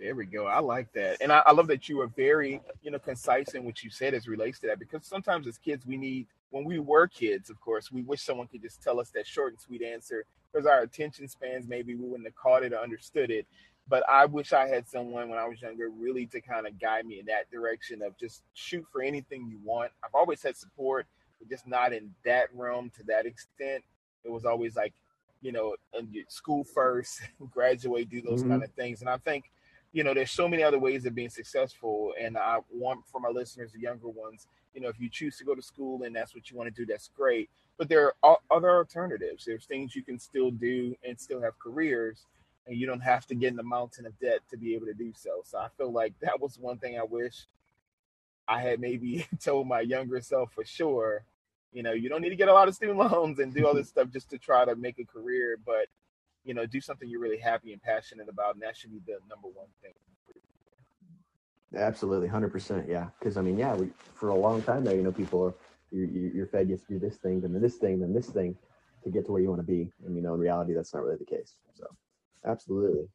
There 0.06 0.14
we 0.14 0.28
go. 0.28 0.46
I 0.46 0.60
like 0.60 0.94
that. 0.94 1.18
And 1.20 1.32
I, 1.32 1.42
I, 1.48 1.52
love 1.52 1.66
that 1.66 1.90
you 1.90 1.98
were 1.98 2.06
very, 2.06 2.62
you 2.84 2.92
know, 2.92 3.00
concise 3.00 3.56
in 3.56 3.64
what 3.64 3.84
you 3.84 3.90
said 3.90 4.14
as 4.14 4.28
relates 4.28 4.60
to 4.60 4.68
that 4.68 4.78
because 4.78 5.04
sometimes 5.08 5.48
as 5.48 5.58
kids 5.58 5.84
we 5.84 5.98
need 5.98 6.28
when 6.52 6.64
we 6.64 6.78
were 6.78 7.08
kids, 7.08 7.50
of 7.50 7.60
course, 7.60 7.92
we 7.92 8.04
wish 8.04 8.22
someone 8.22 8.46
could 8.46 8.62
just 8.62 8.84
tell 8.84 9.00
us 9.00 9.10
that 9.16 9.26
short 9.26 9.54
and 9.54 9.60
sweet 9.60 9.82
answer 9.82 10.24
because 10.54 10.68
our 10.68 10.82
attention 10.82 11.28
spans 11.28 11.68
maybe 11.68 11.96
we 11.96 12.06
wouldn't 12.06 12.28
have 12.28 12.36
caught 12.36 12.62
it 12.62 12.72
or 12.72 12.78
understood 12.78 13.32
it. 13.32 13.48
But 13.88 14.04
I 14.08 14.28
wish 14.28 14.54
I 14.54 14.68
had 14.68 14.88
someone 14.88 15.28
when 15.28 15.40
I 15.40 15.48
was 15.48 15.60
younger 15.60 15.90
really 15.90 16.28
to 16.28 16.40
kind 16.40 16.68
of 16.68 16.80
guide 16.80 17.08
me 17.08 17.18
in 17.20 17.26
that 17.26 17.50
direction 17.50 18.04
of 18.04 18.16
just 18.16 18.44
shoot 18.54 18.86
for 18.92 19.02
anything 19.02 19.48
you 19.50 19.58
want. 19.64 19.92
I've 20.04 20.14
always 20.14 20.44
had 20.44 20.56
support, 20.56 21.08
but 21.40 21.50
just 21.50 21.66
not 21.66 21.94
in 21.94 22.14
that 22.26 22.50
realm 22.54 22.92
to 22.98 23.04
that 23.06 23.26
extent. 23.26 23.84
It 24.24 24.32
was 24.32 24.46
always 24.46 24.76
like, 24.76 24.94
you 25.42 25.52
know, 25.52 25.76
school 26.28 26.64
first, 26.64 27.22
graduate, 27.52 28.12
do 28.12 28.22
those 28.22 28.42
mm-hmm. 28.42 28.52
kind 28.52 28.64
of 28.64 28.72
things. 28.74 29.02
And 29.02 29.10
I 29.10 29.18
think 29.18 29.46
you 29.96 30.04
know, 30.04 30.14
there's 30.14 30.32
so 30.32 30.50
many 30.50 30.62
other 30.62 30.78
ways 30.78 31.06
of 31.06 31.16
being 31.16 31.30
successful. 31.30 32.14
And 32.20 32.38
I 32.38 32.60
want 32.70 33.08
for 33.10 33.22
my 33.22 33.30
listeners, 33.30 33.72
the 33.72 33.80
younger 33.80 34.10
ones, 34.10 34.48
you 34.74 34.82
know, 34.82 34.90
if 34.90 35.00
you 35.00 35.10
choose 35.10 35.38
to 35.38 35.46
go 35.46 35.56
to 35.56 35.62
school 35.62 36.04
and 36.04 36.14
that's 36.14 36.36
what 36.36 36.52
you 36.52 36.58
want 36.58 36.68
to 36.68 36.82
do, 36.82 36.86
that's 36.86 37.10
great. 37.16 37.50
But 37.78 37.88
there 37.88 38.12
are 38.22 38.38
other 38.52 38.72
alternatives. 38.72 39.46
There's 39.46 39.64
things 39.64 39.96
you 39.96 40.04
can 40.04 40.20
still 40.20 40.52
do 40.52 40.98
and 41.08 41.18
still 41.18 41.42
have 41.42 41.58
careers, 41.60 42.26
and 42.68 42.76
you 42.76 42.86
don't 42.86 43.00
have 43.00 43.26
to 43.28 43.36
get 43.36 43.52
in 43.52 43.56
the 43.56 43.64
mountain 43.64 44.06
of 44.06 44.20
debt 44.20 44.42
to 44.50 44.58
be 44.58 44.76
able 44.76 44.88
to 44.88 44.94
do 44.94 45.14
so. 45.16 45.42
So 45.46 45.60
I 45.60 45.70
feel 45.78 45.94
like 45.94 46.14
that 46.20 46.42
was 46.42 46.60
one 46.60 46.78
thing 46.78 47.00
I 47.00 47.04
wish 47.04 47.48
I 48.50 48.62
had 48.62 48.82
maybe 48.82 49.26
told 49.42 49.66
my 49.66 49.80
younger 49.80 50.20
self 50.20 50.52
for 50.52 50.66
sure. 50.66 51.24
You 51.72 51.84
know, 51.84 51.94
you 51.94 52.10
don't 52.10 52.22
need 52.22 52.32
to 52.32 52.36
get 52.36 52.50
a 52.50 52.54
lot 52.54 52.68
of 52.68 52.76
student 52.76 52.98
loans 53.12 53.40
and 53.40 53.54
do 53.54 53.66
all 53.66 53.74
this 53.74 53.88
stuff 53.88 54.10
just 54.12 54.30
to 54.32 54.38
try 54.38 54.66
to 54.66 54.76
make 54.76 55.00
a 55.00 55.06
career, 55.06 55.58
but 55.66 55.88
you 56.46 56.54
know, 56.54 56.66
do 56.66 56.80
something 56.80 57.10
you're 57.10 57.20
really 57.20 57.40
happy 57.40 57.74
and 57.74 57.82
passionate 57.82 58.30
about, 58.30 58.54
and 58.54 58.64
that 58.64 58.78
should 58.78 58.92
be 58.92 59.00
the 59.06 59.18
number 59.30 59.48
one 59.54 59.68
thing. 59.82 59.94
Absolutely, 61.76 62.28
hundred 62.28 62.52
percent, 62.52 62.88
yeah. 62.88 63.08
Because 63.20 63.36
I 63.36 63.42
mean, 63.42 63.58
yeah, 63.58 63.76
we, 63.76 63.90
for 64.14 64.30
a 64.30 64.36
long 64.36 64.62
time 64.62 64.86
there, 64.86 64.96
you 64.96 65.04
know, 65.04 65.12
people 65.12 65.44
are 65.44 65.54
you're, 65.92 66.06
you're 66.06 66.48
fed 66.48 66.70
you 66.70 66.76
have 66.76 66.86
to 66.88 66.94
do 66.94 67.00
this 67.00 67.18
thing, 67.18 67.42
then 67.42 67.60
this 67.60 67.76
thing, 67.76 68.00
then 68.00 68.14
this 68.14 68.28
thing 68.28 68.56
to 69.04 69.10
get 69.10 69.26
to 69.26 69.32
where 69.32 69.42
you 69.42 69.50
want 69.50 69.60
to 69.60 69.68
be, 69.68 69.90
and 70.06 70.16
you 70.16 70.22
know, 70.22 70.36
in 70.36 70.40
reality, 70.40 70.74
that's 70.74 70.94
not 70.94 71.04
really 71.04 71.18
the 71.18 71.26
case. 71.26 71.56
So, 71.74 71.86
absolutely, 72.46 73.08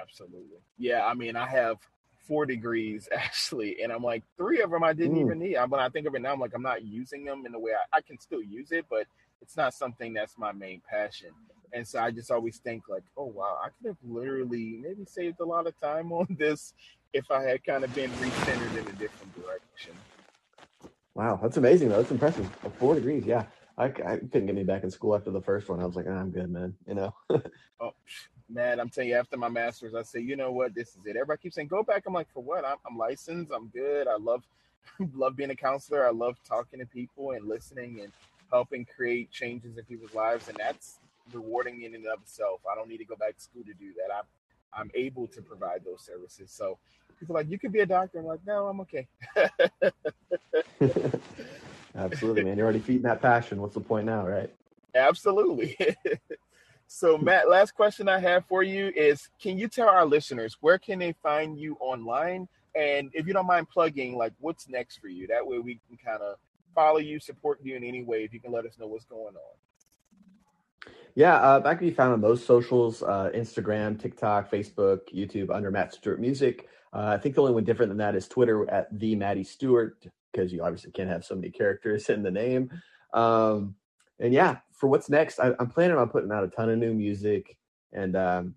absolutely, 0.00 0.58
yeah. 0.76 1.06
I 1.06 1.14
mean, 1.14 1.36
I 1.36 1.46
have 1.46 1.78
four 2.26 2.46
degrees 2.46 3.08
actually, 3.16 3.82
and 3.82 3.92
I'm 3.92 4.02
like 4.02 4.24
three 4.36 4.60
of 4.60 4.70
them 4.70 4.82
I 4.82 4.92
didn't 4.92 5.16
mm. 5.16 5.22
even 5.22 5.38
need. 5.38 5.56
When 5.68 5.80
I 5.80 5.88
think 5.88 6.06
of 6.06 6.14
it 6.14 6.22
now, 6.22 6.32
I'm 6.32 6.40
like 6.40 6.52
I'm 6.54 6.62
not 6.62 6.84
using 6.84 7.24
them 7.24 7.46
in 7.46 7.52
the 7.52 7.58
way 7.58 7.72
I, 7.72 7.98
I 7.98 8.00
can 8.00 8.18
still 8.18 8.42
use 8.42 8.72
it, 8.72 8.86
but 8.90 9.06
it's 9.40 9.56
not 9.56 9.72
something 9.74 10.12
that's 10.12 10.36
my 10.36 10.52
main 10.52 10.82
passion. 10.88 11.30
And 11.72 11.86
so 11.86 12.00
I 12.00 12.10
just 12.10 12.30
always 12.30 12.58
think 12.58 12.88
like, 12.88 13.04
oh 13.16 13.26
wow, 13.26 13.58
I 13.62 13.68
could 13.68 13.88
have 13.88 13.96
literally 14.04 14.78
maybe 14.82 15.04
saved 15.06 15.40
a 15.40 15.44
lot 15.44 15.66
of 15.66 15.78
time 15.80 16.12
on 16.12 16.26
this 16.38 16.74
if 17.12 17.30
I 17.30 17.42
had 17.42 17.64
kind 17.64 17.84
of 17.84 17.94
been 17.94 18.10
recentered 18.12 18.72
in 18.72 18.88
a 18.88 18.98
different 18.98 19.34
direction. 19.34 19.92
Wow, 21.14 21.38
that's 21.42 21.56
amazing 21.56 21.90
though. 21.90 21.98
That's 21.98 22.10
impressive. 22.10 22.48
Uh, 22.64 22.70
four 22.70 22.94
degrees, 22.94 23.24
yeah. 23.24 23.44
I, 23.76 23.86
I 23.86 24.16
couldn't 24.16 24.46
get 24.46 24.54
me 24.54 24.64
back 24.64 24.82
in 24.82 24.90
school 24.90 25.14
after 25.14 25.30
the 25.30 25.40
first 25.40 25.68
one. 25.68 25.80
I 25.80 25.86
was 25.86 25.96
like, 25.96 26.06
oh, 26.06 26.12
I'm 26.12 26.30
good, 26.30 26.50
man. 26.50 26.74
You 26.86 26.94
know. 26.94 27.14
oh 27.80 27.92
man, 28.48 28.80
I'm 28.80 28.88
telling 28.90 29.10
you, 29.10 29.16
after 29.16 29.36
my 29.36 29.48
master's, 29.48 29.94
I 29.94 30.02
say, 30.02 30.20
you 30.20 30.36
know 30.36 30.52
what, 30.52 30.74
this 30.74 30.88
is 30.90 31.06
it. 31.06 31.16
Everybody 31.16 31.40
keeps 31.42 31.54
saying, 31.54 31.68
go 31.68 31.82
back. 31.82 32.04
I'm 32.06 32.12
like, 32.12 32.30
for 32.32 32.42
what? 32.42 32.64
I'm, 32.64 32.76
I'm 32.88 32.98
licensed. 32.98 33.50
I'm 33.54 33.68
good. 33.68 34.08
I 34.08 34.16
love 34.16 34.42
love 35.14 35.36
being 35.36 35.50
a 35.50 35.56
counselor. 35.56 36.06
I 36.06 36.10
love 36.10 36.36
talking 36.46 36.80
to 36.80 36.86
people 36.86 37.32
and 37.32 37.48
listening 37.48 38.00
and 38.02 38.12
helping 38.50 38.84
create 38.84 39.30
changes 39.30 39.78
in 39.78 39.84
people's 39.84 40.14
lives, 40.14 40.48
and 40.48 40.58
that's 40.58 40.98
rewarding 41.34 41.82
in 41.82 41.94
and 41.94 42.06
of 42.06 42.20
itself. 42.22 42.60
I 42.70 42.74
don't 42.74 42.88
need 42.88 42.98
to 42.98 43.04
go 43.04 43.16
back 43.16 43.36
to 43.36 43.40
school 43.40 43.62
to 43.64 43.74
do 43.74 43.92
that. 43.96 44.14
I'm 44.14 44.24
I'm 44.74 44.90
able 44.94 45.26
to 45.28 45.42
provide 45.42 45.84
those 45.84 46.02
services. 46.02 46.50
So 46.50 46.78
people 47.18 47.34
like, 47.34 47.50
you 47.50 47.58
could 47.58 47.72
be 47.72 47.80
a 47.80 47.86
doctor. 47.86 48.18
I'm 48.18 48.24
like, 48.24 48.40
no, 48.46 48.66
I'm 48.66 48.80
okay. 48.80 49.06
Absolutely, 51.94 52.44
man. 52.44 52.56
You're 52.56 52.64
already 52.64 52.80
feeding 52.80 53.02
that 53.02 53.20
passion. 53.20 53.60
What's 53.60 53.74
the 53.74 53.80
point 53.80 54.06
now, 54.06 54.26
right? 54.26 54.50
Absolutely. 54.94 55.76
so 56.86 57.18
Matt, 57.18 57.48
last 57.48 57.74
question 57.74 58.08
I 58.08 58.18
have 58.18 58.46
for 58.46 58.62
you 58.62 58.92
is 58.96 59.28
can 59.40 59.58
you 59.58 59.68
tell 59.68 59.88
our 59.88 60.06
listeners 60.06 60.56
where 60.60 60.78
can 60.78 60.98
they 60.98 61.14
find 61.22 61.58
you 61.58 61.76
online? 61.80 62.48
And 62.74 63.10
if 63.12 63.26
you 63.26 63.34
don't 63.34 63.46
mind 63.46 63.68
plugging, 63.68 64.16
like 64.16 64.32
what's 64.40 64.68
next 64.68 64.98
for 64.98 65.08
you? 65.08 65.26
That 65.26 65.46
way 65.46 65.58
we 65.58 65.78
can 65.88 65.98
kind 66.02 66.22
of 66.22 66.36
follow 66.74 66.98
you, 66.98 67.20
support 67.20 67.60
you 67.62 67.76
in 67.76 67.84
any 67.84 68.02
way 68.02 68.24
if 68.24 68.32
you 68.32 68.40
can 68.40 68.52
let 68.52 68.64
us 68.64 68.78
know 68.78 68.86
what's 68.86 69.04
going 69.04 69.34
on. 69.36 69.56
Yeah, 71.14 71.34
uh, 71.36 71.58
that 71.60 71.78
can 71.78 71.88
be 71.88 71.94
found 71.94 72.14
on 72.14 72.20
most 72.20 72.46
socials 72.46 73.02
uh, 73.02 73.30
Instagram, 73.34 74.00
TikTok, 74.00 74.50
Facebook, 74.50 75.00
YouTube 75.14 75.54
under 75.54 75.70
Matt 75.70 75.92
Stewart 75.92 76.20
Music. 76.20 76.68
Uh, 76.92 77.06
I 77.06 77.18
think 77.18 77.34
the 77.34 77.42
only 77.42 77.54
one 77.54 77.64
different 77.64 77.90
than 77.90 77.98
that 77.98 78.14
is 78.14 78.28
Twitter 78.28 78.68
at 78.70 78.88
the 78.98 79.14
Maddie 79.14 79.44
Stewart, 79.44 80.06
because 80.32 80.52
you 80.52 80.62
obviously 80.62 80.90
can't 80.90 81.10
have 81.10 81.24
so 81.24 81.34
many 81.34 81.50
characters 81.50 82.08
in 82.08 82.22
the 82.22 82.30
name. 82.30 82.70
Um, 83.12 83.74
and 84.20 84.32
yeah, 84.32 84.58
for 84.72 84.88
what's 84.88 85.10
next, 85.10 85.38
I, 85.38 85.52
am 85.58 85.68
planning 85.68 85.96
on 85.96 86.08
putting 86.08 86.32
out 86.32 86.44
a 86.44 86.48
ton 86.48 86.70
of 86.70 86.78
new 86.78 86.94
music 86.94 87.56
and 87.92 88.16
um, 88.16 88.54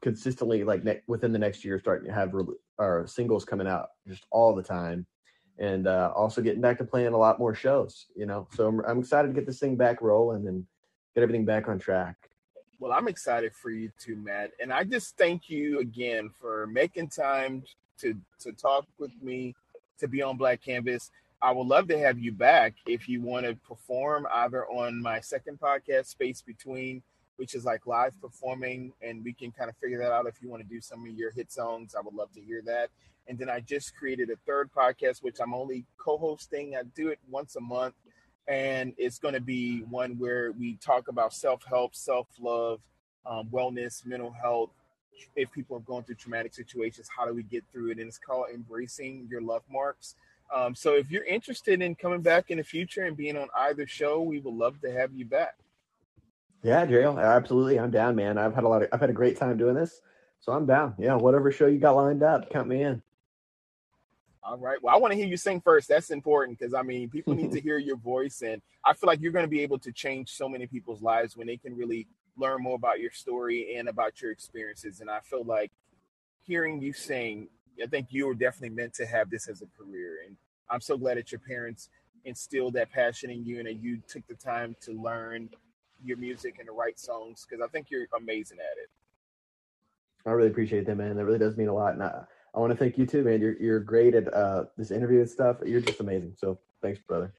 consistently, 0.00 0.64
like 0.64 0.82
ne- 0.82 1.02
within 1.06 1.32
the 1.32 1.38
next 1.38 1.64
year, 1.64 1.78
starting 1.78 2.08
to 2.08 2.14
have 2.14 2.34
re- 2.34 2.56
our 2.78 3.06
singles 3.06 3.44
coming 3.44 3.68
out 3.68 3.90
just 4.08 4.26
all 4.30 4.54
the 4.54 4.62
time. 4.62 5.06
And 5.58 5.86
uh, 5.86 6.12
also 6.16 6.40
getting 6.40 6.62
back 6.62 6.78
to 6.78 6.84
playing 6.84 7.12
a 7.12 7.18
lot 7.18 7.38
more 7.38 7.54
shows, 7.54 8.06
you 8.16 8.26
know. 8.26 8.48
So 8.54 8.66
I'm, 8.66 8.80
I'm 8.86 8.98
excited 9.00 9.28
to 9.28 9.34
get 9.34 9.46
this 9.46 9.60
thing 9.60 9.76
back 9.76 10.00
rolling 10.00 10.48
and 10.48 10.66
get 11.14 11.22
everything 11.22 11.44
back 11.44 11.68
on 11.68 11.78
track. 11.78 12.16
Well, 12.78 12.92
I'm 12.92 13.08
excited 13.08 13.54
for 13.54 13.70
you 13.70 13.92
too, 13.98 14.16
Matt. 14.16 14.50
And 14.60 14.72
I 14.72 14.84
just 14.84 15.16
thank 15.16 15.48
you 15.48 15.78
again 15.78 16.30
for 16.40 16.66
making 16.66 17.08
time 17.08 17.62
to 17.98 18.14
to 18.40 18.52
talk 18.52 18.86
with 18.98 19.12
me, 19.22 19.54
to 19.98 20.08
be 20.08 20.22
on 20.22 20.36
Black 20.36 20.62
Canvas. 20.62 21.10
I 21.40 21.50
would 21.50 21.66
love 21.66 21.88
to 21.88 21.98
have 21.98 22.18
you 22.18 22.32
back 22.32 22.74
if 22.86 23.08
you 23.08 23.20
want 23.20 23.46
to 23.46 23.56
perform 23.66 24.26
either 24.32 24.66
on 24.66 25.00
my 25.02 25.20
second 25.20 25.58
podcast, 25.60 26.06
Space 26.06 26.40
Between, 26.40 27.02
which 27.36 27.54
is 27.54 27.64
like 27.64 27.86
live 27.86 28.20
performing, 28.20 28.92
and 29.02 29.24
we 29.24 29.32
can 29.32 29.50
kind 29.50 29.68
of 29.68 29.76
figure 29.76 29.98
that 29.98 30.12
out 30.12 30.26
if 30.26 30.40
you 30.40 30.48
want 30.48 30.62
to 30.62 30.68
do 30.68 30.80
some 30.80 31.04
of 31.04 31.12
your 31.12 31.32
hit 31.32 31.52
songs. 31.52 31.94
I 31.96 32.00
would 32.00 32.14
love 32.14 32.32
to 32.32 32.40
hear 32.40 32.62
that. 32.66 32.90
And 33.28 33.38
then 33.38 33.48
I 33.48 33.60
just 33.60 33.96
created 33.96 34.30
a 34.30 34.36
third 34.46 34.70
podcast, 34.72 35.22
which 35.22 35.38
I'm 35.40 35.54
only 35.54 35.84
co 35.98 36.18
hosting. 36.18 36.76
I 36.76 36.82
do 36.96 37.08
it 37.08 37.18
once 37.30 37.56
a 37.56 37.60
month 37.60 37.94
and 38.48 38.92
it's 38.96 39.18
going 39.18 39.34
to 39.34 39.40
be 39.40 39.80
one 39.88 40.18
where 40.18 40.52
we 40.52 40.76
talk 40.76 41.08
about 41.08 41.32
self-help 41.32 41.94
self-love 41.94 42.80
um, 43.24 43.48
wellness 43.52 44.04
mental 44.04 44.32
health. 44.32 44.70
If 45.36 45.52
people 45.52 45.76
are 45.76 45.80
going 45.80 46.04
through 46.04 46.16
traumatic 46.16 46.54
situations 46.54 47.08
how 47.14 47.26
do 47.26 47.34
we 47.34 47.44
get 47.44 47.64
through 47.72 47.90
it? 47.90 47.98
And 47.98 48.08
it's 48.08 48.18
called 48.18 48.46
embracing 48.52 49.28
your 49.30 49.40
love 49.40 49.62
marks. 49.70 50.16
Um, 50.54 50.74
so 50.74 50.94
if 50.94 51.10
you're 51.10 51.24
interested 51.24 51.80
in 51.80 51.94
coming 51.94 52.20
back 52.20 52.50
in 52.50 52.58
the 52.58 52.64
future 52.64 53.04
and 53.04 53.16
being 53.16 53.36
on 53.36 53.48
either 53.56 53.86
show 53.86 54.20
we 54.20 54.40
would 54.40 54.54
love 54.54 54.80
to 54.80 54.92
have 54.92 55.12
you 55.14 55.24
back. 55.24 55.56
Yeah 56.62 56.84
Daryl, 56.86 57.22
absolutely. 57.22 57.78
I'm 57.78 57.90
down 57.90 58.16
man. 58.16 58.38
I've 58.38 58.54
had 58.54 58.64
a 58.64 58.68
lot 58.68 58.82
of 58.82 58.88
i've 58.92 59.00
had 59.00 59.10
a 59.10 59.14
great 59.14 59.36
time 59.36 59.56
doing 59.56 59.74
this. 59.74 60.00
So 60.40 60.52
i'm 60.52 60.66
down. 60.66 60.94
Yeah 60.98 61.14
whatever 61.14 61.52
show 61.52 61.66
you 61.66 61.78
got 61.78 61.94
lined 61.94 62.22
up 62.22 62.50
count 62.50 62.68
me 62.68 62.82
in 62.82 63.02
all 64.44 64.58
right. 64.58 64.78
Well, 64.82 64.94
I 64.94 64.98
want 64.98 65.12
to 65.12 65.16
hear 65.16 65.26
you 65.26 65.36
sing 65.36 65.60
first. 65.60 65.88
That's 65.88 66.10
important 66.10 66.58
because 66.58 66.74
I 66.74 66.82
mean, 66.82 67.08
people 67.08 67.34
need 67.34 67.52
to 67.52 67.60
hear 67.66 67.78
your 67.78 67.96
voice, 67.96 68.42
and 68.42 68.60
I 68.84 68.92
feel 68.94 69.06
like 69.06 69.20
you're 69.20 69.32
going 69.32 69.44
to 69.44 69.50
be 69.50 69.60
able 69.60 69.78
to 69.80 69.92
change 69.92 70.30
so 70.30 70.48
many 70.48 70.66
people's 70.66 71.02
lives 71.02 71.36
when 71.36 71.46
they 71.46 71.56
can 71.56 71.76
really 71.76 72.08
learn 72.36 72.62
more 72.62 72.76
about 72.76 72.98
your 72.98 73.10
story 73.10 73.76
and 73.76 73.88
about 73.88 74.20
your 74.20 74.30
experiences. 74.30 75.00
And 75.00 75.10
I 75.10 75.20
feel 75.20 75.44
like 75.44 75.70
hearing 76.44 76.80
you 76.80 76.92
sing, 76.92 77.48
I 77.82 77.86
think 77.86 78.08
you 78.10 78.26
were 78.26 78.34
definitely 78.34 78.74
meant 78.74 78.94
to 78.94 79.06
have 79.06 79.30
this 79.30 79.48
as 79.48 79.62
a 79.62 79.66
career. 79.78 80.18
And 80.26 80.36
I'm 80.70 80.80
so 80.80 80.96
glad 80.96 81.18
that 81.18 81.30
your 81.30 81.40
parents 81.40 81.88
instilled 82.24 82.74
that 82.74 82.90
passion 82.90 83.30
in 83.30 83.44
you 83.44 83.58
and 83.58 83.66
that 83.66 83.82
you 83.82 84.00
took 84.08 84.26
the 84.26 84.34
time 84.34 84.76
to 84.80 84.92
learn 84.92 85.50
your 86.04 86.16
music 86.16 86.56
and 86.58 86.66
to 86.66 86.72
write 86.72 86.98
songs 86.98 87.46
because 87.48 87.62
I 87.64 87.68
think 87.68 87.90
you're 87.90 88.06
amazing 88.16 88.58
at 88.58 88.78
it. 88.82 88.88
I 90.24 90.30
really 90.30 90.50
appreciate 90.50 90.86
that, 90.86 90.96
man. 90.96 91.16
That 91.16 91.24
really 91.24 91.38
does 91.38 91.56
mean 91.56 91.68
a 91.68 91.74
lot. 91.74 91.94
And 91.94 92.02
I, 92.02 92.22
I 92.54 92.58
want 92.60 92.70
to 92.72 92.76
thank 92.76 92.98
you 92.98 93.06
too, 93.06 93.24
man. 93.24 93.40
You're 93.40 93.56
you're 93.58 93.80
great 93.80 94.14
at 94.14 94.32
uh, 94.32 94.64
this 94.76 94.90
interview 94.90 95.20
and 95.20 95.30
stuff. 95.30 95.56
You're 95.64 95.80
just 95.80 96.00
amazing. 96.00 96.34
So 96.36 96.58
thanks, 96.82 97.00
brother. 97.00 97.32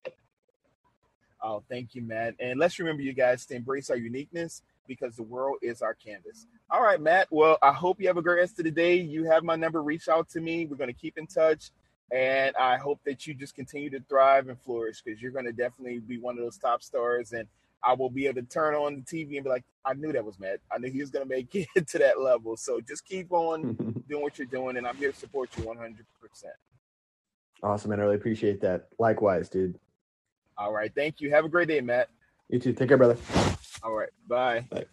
Oh, 1.41 1.61
thank 1.69 1.93
you, 1.93 2.01
Matt. 2.01 2.35
And 2.39 2.57
let's 2.57 2.79
remember, 2.79 3.03
you 3.03 3.13
guys, 3.13 3.45
to 3.47 3.55
embrace 3.55 3.89
our 3.89 3.97
uniqueness 3.97 4.61
because 4.87 5.15
the 5.15 5.23
world 5.23 5.57
is 5.61 5.81
our 5.81 5.93
canvas. 5.93 6.47
All 6.69 6.81
right, 6.81 6.99
Matt. 6.99 7.27
Well, 7.31 7.57
I 7.61 7.73
hope 7.73 7.99
you 7.99 8.07
have 8.07 8.17
a 8.17 8.21
great 8.21 8.39
rest 8.39 8.59
of 8.59 8.65
the 8.65 8.71
day. 8.71 8.95
You 8.95 9.25
have 9.25 9.43
my 9.43 9.55
number. 9.55 9.83
Reach 9.83 10.07
out 10.07 10.29
to 10.29 10.41
me. 10.41 10.65
We're 10.65 10.77
going 10.77 10.93
to 10.93 10.99
keep 10.99 11.17
in 11.17 11.27
touch. 11.27 11.71
And 12.11 12.55
I 12.55 12.77
hope 12.77 12.99
that 13.05 13.27
you 13.27 13.33
just 13.33 13.55
continue 13.55 13.89
to 13.89 13.99
thrive 14.07 14.47
and 14.47 14.59
flourish 14.61 15.01
because 15.01 15.21
you're 15.21 15.31
going 15.31 15.45
to 15.45 15.51
definitely 15.51 15.99
be 15.99 16.17
one 16.17 16.37
of 16.37 16.43
those 16.43 16.57
top 16.57 16.81
stars. 16.81 17.33
And 17.33 17.47
I 17.83 17.93
will 17.93 18.09
be 18.09 18.27
able 18.27 18.41
to 18.41 18.47
turn 18.47 18.75
on 18.75 18.95
the 18.95 19.01
TV 19.01 19.35
and 19.35 19.43
be 19.43 19.49
like, 19.49 19.63
I 19.85 19.93
knew 19.93 20.13
that 20.13 20.23
was 20.23 20.39
Matt. 20.39 20.59
I 20.71 20.77
knew 20.77 20.89
he 20.89 21.01
was 21.01 21.09
going 21.09 21.27
to 21.27 21.29
make 21.29 21.53
it 21.75 21.87
to 21.89 21.97
that 21.99 22.19
level. 22.19 22.55
So 22.55 22.79
just 22.81 23.05
keep 23.05 23.31
on 23.31 23.73
doing 24.09 24.21
what 24.23 24.37
you're 24.37 24.47
doing, 24.47 24.77
and 24.77 24.87
I'm 24.87 24.95
here 24.95 25.11
to 25.11 25.17
support 25.17 25.49
you 25.57 25.63
100%. 25.63 25.95
Awesome, 27.61 27.89
man. 27.89 27.99
I 27.99 28.03
really 28.03 28.15
appreciate 28.15 28.61
that. 28.61 28.87
Likewise, 28.99 29.49
dude. 29.49 29.79
All 30.57 30.73
right. 30.73 30.91
Thank 30.93 31.21
you. 31.21 31.31
Have 31.31 31.45
a 31.45 31.49
great 31.49 31.67
day, 31.67 31.81
Matt. 31.81 32.09
You 32.49 32.59
too. 32.59 32.73
Take 32.73 32.89
care, 32.89 32.97
brother. 32.97 33.17
All 33.81 33.93
right. 33.93 34.09
Bye. 34.27 34.65
Bye. 34.69 34.85